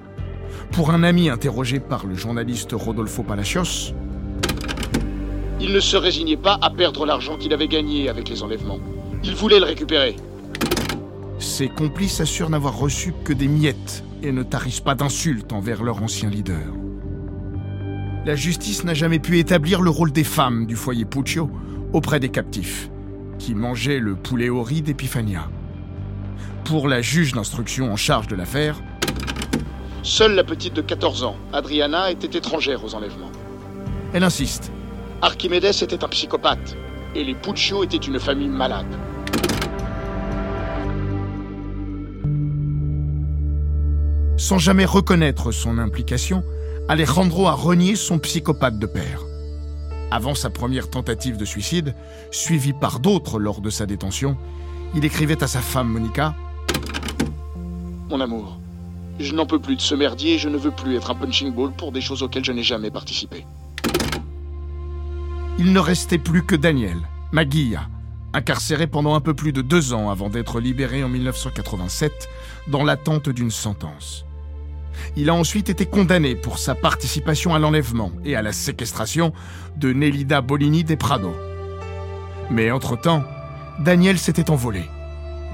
Pour 0.71 0.91
un 0.91 1.03
ami 1.03 1.29
interrogé 1.29 1.81
par 1.81 2.05
le 2.05 2.15
journaliste 2.15 2.69
Rodolfo 2.71 3.21
Palacios, 3.21 3.93
il 5.59 5.73
ne 5.73 5.81
se 5.81 5.97
résignait 5.97 6.37
pas 6.37 6.57
à 6.61 6.69
perdre 6.69 7.05
l'argent 7.05 7.37
qu'il 7.37 7.51
avait 7.51 7.67
gagné 7.67 8.07
avec 8.07 8.29
les 8.29 8.43
enlèvements. 8.43 8.79
Il 9.25 9.35
voulait 9.35 9.59
le 9.59 9.65
récupérer. 9.65 10.15
Ses 11.37 11.67
complices 11.67 12.21
assurent 12.21 12.49
n'avoir 12.49 12.77
reçu 12.77 13.13
que 13.25 13.33
des 13.33 13.49
miettes 13.49 14.05
et 14.23 14.31
ne 14.31 14.43
tarissent 14.43 14.79
pas 14.79 14.95
d'insultes 14.95 15.51
envers 15.51 15.83
leur 15.83 16.01
ancien 16.01 16.29
leader. 16.29 16.80
La 18.23 18.35
justice 18.35 18.83
n'a 18.83 18.93
jamais 18.93 19.17
pu 19.17 19.39
établir 19.39 19.81
le 19.81 19.89
rôle 19.89 20.11
des 20.11 20.23
femmes 20.23 20.67
du 20.67 20.75
foyer 20.75 21.05
Puccio 21.05 21.49
auprès 21.91 22.19
des 22.19 22.29
captifs, 22.29 22.91
qui 23.39 23.55
mangeaient 23.55 23.97
le 23.97 24.15
poulet 24.15 24.47
au 24.47 24.61
riz 24.61 24.83
d'Epifania. 24.83 25.49
Pour 26.63 26.87
la 26.87 27.01
juge 27.01 27.33
d'instruction 27.33 27.91
en 27.91 27.95
charge 27.95 28.27
de 28.27 28.35
l'affaire, 28.35 28.79
seule 30.03 30.35
la 30.35 30.43
petite 30.43 30.75
de 30.75 30.81
14 30.81 31.23
ans, 31.23 31.35
Adriana, 31.51 32.11
était 32.11 32.37
étrangère 32.37 32.85
aux 32.85 32.93
enlèvements. 32.93 33.31
Elle 34.13 34.23
insiste. 34.23 34.71
Archimedes 35.23 35.81
était 35.81 36.03
un 36.03 36.07
psychopathe, 36.07 36.77
et 37.15 37.23
les 37.23 37.33
Puccio 37.33 37.83
étaient 37.83 37.97
une 37.97 38.19
famille 38.19 38.49
malade. 38.49 38.85
Sans 44.37 44.59
jamais 44.59 44.85
reconnaître 44.85 45.51
son 45.51 45.79
implication, 45.79 46.43
Alejandro 46.91 47.47
a 47.47 47.53
renié 47.53 47.95
son 47.95 48.19
psychopathe 48.19 48.77
de 48.77 48.85
père. 48.85 49.21
Avant 50.11 50.35
sa 50.35 50.49
première 50.49 50.89
tentative 50.89 51.37
de 51.37 51.45
suicide, 51.45 51.95
suivie 52.31 52.73
par 52.73 52.99
d'autres 52.99 53.39
lors 53.39 53.61
de 53.61 53.69
sa 53.69 53.85
détention, 53.85 54.35
il 54.93 55.05
écrivait 55.05 55.41
à 55.41 55.47
sa 55.47 55.61
femme 55.61 55.87
Monica 55.87 56.35
Mon 58.09 58.19
amour, 58.19 58.59
je 59.21 59.33
n'en 59.33 59.45
peux 59.45 59.59
plus 59.59 59.77
de 59.77 59.81
ce 59.81 59.95
merdier 59.95 60.33
et 60.33 60.37
je 60.37 60.49
ne 60.49 60.57
veux 60.57 60.71
plus 60.71 60.97
être 60.97 61.11
un 61.11 61.15
punching 61.15 61.55
ball 61.55 61.71
pour 61.71 61.93
des 61.93 62.01
choses 62.01 62.23
auxquelles 62.23 62.43
je 62.43 62.51
n'ai 62.51 62.61
jamais 62.61 62.91
participé. 62.91 63.45
Il 65.59 65.71
ne 65.71 65.79
restait 65.79 66.17
plus 66.17 66.43
que 66.43 66.57
Daniel, 66.57 66.97
Maguilla, 67.31 67.87
incarcéré 68.33 68.85
pendant 68.85 69.15
un 69.15 69.21
peu 69.21 69.33
plus 69.33 69.53
de 69.53 69.61
deux 69.61 69.93
ans 69.93 70.09
avant 70.09 70.29
d'être 70.29 70.59
libéré 70.59 71.05
en 71.05 71.07
1987 71.07 72.27
dans 72.67 72.83
l'attente 72.83 73.29
d'une 73.29 73.49
sentence. 73.49 74.25
Il 75.15 75.29
a 75.29 75.33
ensuite 75.33 75.69
été 75.69 75.85
condamné 75.85 76.35
pour 76.35 76.57
sa 76.57 76.75
participation 76.75 77.53
à 77.53 77.59
l'enlèvement 77.59 78.11
et 78.25 78.35
à 78.35 78.41
la 78.41 78.53
séquestration 78.53 79.33
de 79.77 79.93
Nelida 79.93 80.41
Bolini 80.41 80.83
des 80.83 80.95
Prado. 80.95 81.33
Mais 82.49 82.71
entre-temps, 82.71 83.23
Daniel 83.79 84.17
s'était 84.17 84.49
envolé, 84.49 84.83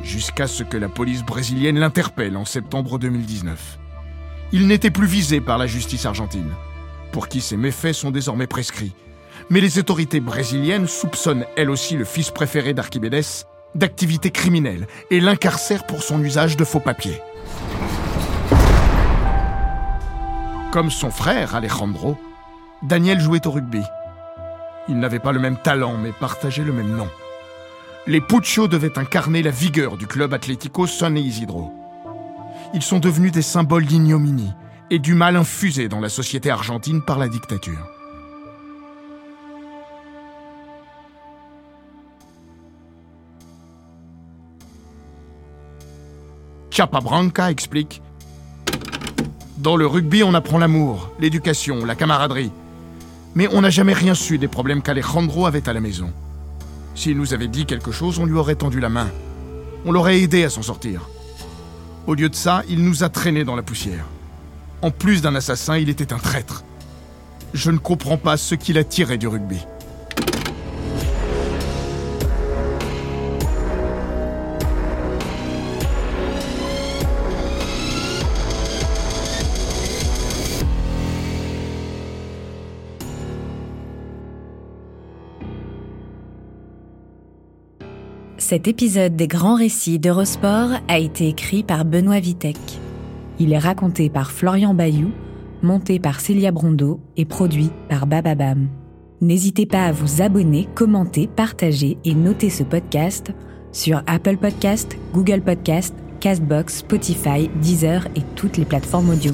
jusqu'à 0.04 0.48
ce 0.48 0.64
que 0.64 0.78
la 0.78 0.90
police 0.90 1.24
brésilienne 1.24 1.80
l'interpelle 1.80 2.38
en 2.38 2.46
septembre 2.46 3.00
2019. 3.00 3.80
Il 4.52 4.68
n'était 4.68 4.92
plus 4.92 5.08
visé 5.08 5.42
par 5.42 5.58
la 5.58 5.68
justice 5.68 6.06
argentine, 6.06 6.52
pour 7.12 7.28
qui 7.28 7.42
ses 7.42 7.58
méfaits 7.58 7.94
sont 7.94 8.12
désormais 8.12 8.48
prescrits. 8.48 8.94
Mais 9.50 9.62
les 9.62 9.78
autorités 9.80 10.20
brésiliennes 10.20 10.88
soupçonnent 10.88 11.46
elles 11.56 11.70
aussi 11.70 11.96
le 11.96 12.06
fils 12.06 12.32
préféré 12.32 12.74
d'Archimedes 12.74 13.46
d'activités 13.76 14.32
criminelles 14.32 14.88
et 15.12 15.20
l'incarcèrent 15.20 15.86
pour 15.86 16.02
son 16.02 16.24
usage 16.24 16.58
de 16.58 16.66
faux 16.66 16.80
papiers. 16.80 17.22
Comme 20.72 20.92
son 20.92 21.12
frère 21.12 21.56
Alejandro, 21.56 22.18
Daniel 22.84 23.22
jouait 23.22 23.48
au 23.48 23.52
rugby. 23.52 23.82
Ils 24.90 25.00
n'avaient 25.00 25.20
pas 25.20 25.32
le 25.32 25.40
même 25.40 25.58
talent, 25.58 25.96
mais 25.98 26.12
partageaient 26.12 26.64
le 26.64 26.74
même 26.74 26.96
nom. 26.96 27.08
Les 28.06 28.22
Puccio 28.22 28.68
devaient 28.68 29.00
incarner 29.00 29.42
la 29.42 29.52
vigueur 29.52 29.98
du 29.98 30.08
club 30.08 30.34
Atlético 30.34 30.86
San 30.86 31.18
Isidro. 31.18 31.74
Ils 32.74 32.82
sont 32.82 33.00
devenus 33.00 33.32
des 33.32 33.42
symboles 33.42 33.86
d'ignominie 33.86 34.52
et 34.90 35.00
du 35.00 35.14
mal 35.14 35.38
infusé 35.38 35.88
dans 35.88 36.02
la 36.02 36.10
société 36.10 36.50
argentine 36.50 37.02
par 37.02 37.18
la 37.18 37.30
dictature. 37.30 37.88
Chapabranca 46.72 47.50
explique 47.50 48.02
dans 49.58 49.76
le 49.76 49.88
rugby, 49.88 50.22
on 50.22 50.36
apprend 50.36 50.60
l'amour, 50.60 51.10
l'éducation, 51.20 51.84
la 51.84 51.96
camaraderie. 51.96 52.52
Mais 53.34 53.48
on 53.52 53.62
n'a 53.62 53.72
jamais 53.72 53.94
rien 53.94 54.14
su 54.14 54.38
des 54.38 54.48
problèmes 54.48 54.84
qu'Alejandro 54.84 55.48
avait 55.48 55.68
à 55.68 55.74
la 55.74 55.80
maison. 55.80 56.12
S'il 56.94 57.18
nous 57.18 57.34
avait 57.34 57.48
dit 57.48 57.66
quelque 57.66 57.92
chose, 57.92 58.20
on 58.20 58.26
lui 58.26 58.38
aurait 58.38 58.56
tendu 58.56 58.80
la 58.80 58.90
main. 58.90 59.10
On 59.84 59.92
l'aurait 59.92 60.22
aidé 60.22 60.44
à 60.44 60.52
s'en 60.52 60.62
sortir. 60.62 61.10
Au 62.06 62.14
lieu 62.14 62.30
de 62.30 62.36
ça, 62.36 62.62
il 62.70 62.84
nous 62.84 63.04
a 63.04 63.10
traînés 63.10 63.46
dans 63.46 63.56
la 63.56 63.64
poussière. 63.64 64.06
En 64.84 64.92
plus 64.92 65.24
d'un 65.24 65.34
assassin, 65.34 65.78
il 65.78 65.90
était 65.90 66.14
un 66.14 66.20
traître. 66.20 66.64
Je 67.56 67.72
ne 67.72 67.80
comprends 67.80 68.18
pas 68.18 68.38
ce 68.38 68.54
qu'il 68.54 68.78
a 68.78 68.84
tiré 68.84 69.18
du 69.18 69.28
rugby. 69.28 69.58
Cet 88.50 88.70
épisode 88.70 89.18
des 89.18 89.28
grands 89.28 89.58
récits 89.58 90.00
d'Eurosport 90.00 90.70
a 90.88 91.00
été 91.00 91.28
écrit 91.28 91.64
par 91.64 91.84
Benoît 91.84 92.22
Vitek. 92.22 92.56
Il 93.40 93.52
est 93.52 93.58
raconté 93.58 94.10
par 94.10 94.32
Florian 94.32 94.74
Bayou, 94.74 95.12
monté 95.64 96.00
par 96.00 96.22
Célia 96.22 96.52
Brondeau 96.52 97.02
et 97.18 97.26
produit 97.26 97.72
par 97.90 98.08
Bababam. 98.08 98.70
N'hésitez 99.20 99.66
pas 99.66 99.88
à 99.88 99.92
vous 99.92 100.22
abonner, 100.22 100.66
commenter, 100.76 101.28
partager 101.28 101.98
et 102.06 102.14
noter 102.16 102.50
ce 102.50 102.64
podcast 102.64 103.34
sur 103.74 104.02
Apple 104.08 104.38
Podcast, 104.38 104.98
Google 105.12 105.42
Podcast, 105.42 105.94
Castbox, 106.22 106.78
Spotify, 106.78 107.50
Deezer 107.62 108.08
et 108.16 108.22
toutes 108.38 108.56
les 108.56 108.64
plateformes 108.64 109.10
audio. 109.10 109.34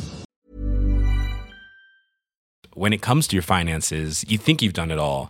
When 2.76 2.94
it 2.94 3.02
comes 3.04 3.28
to 3.28 3.36
your 3.36 3.46
finances, 3.46 4.24
you 4.28 4.40
think 4.40 4.64
you've 4.64 4.74
done 4.74 4.90
it 4.90 4.98
all. 4.98 5.30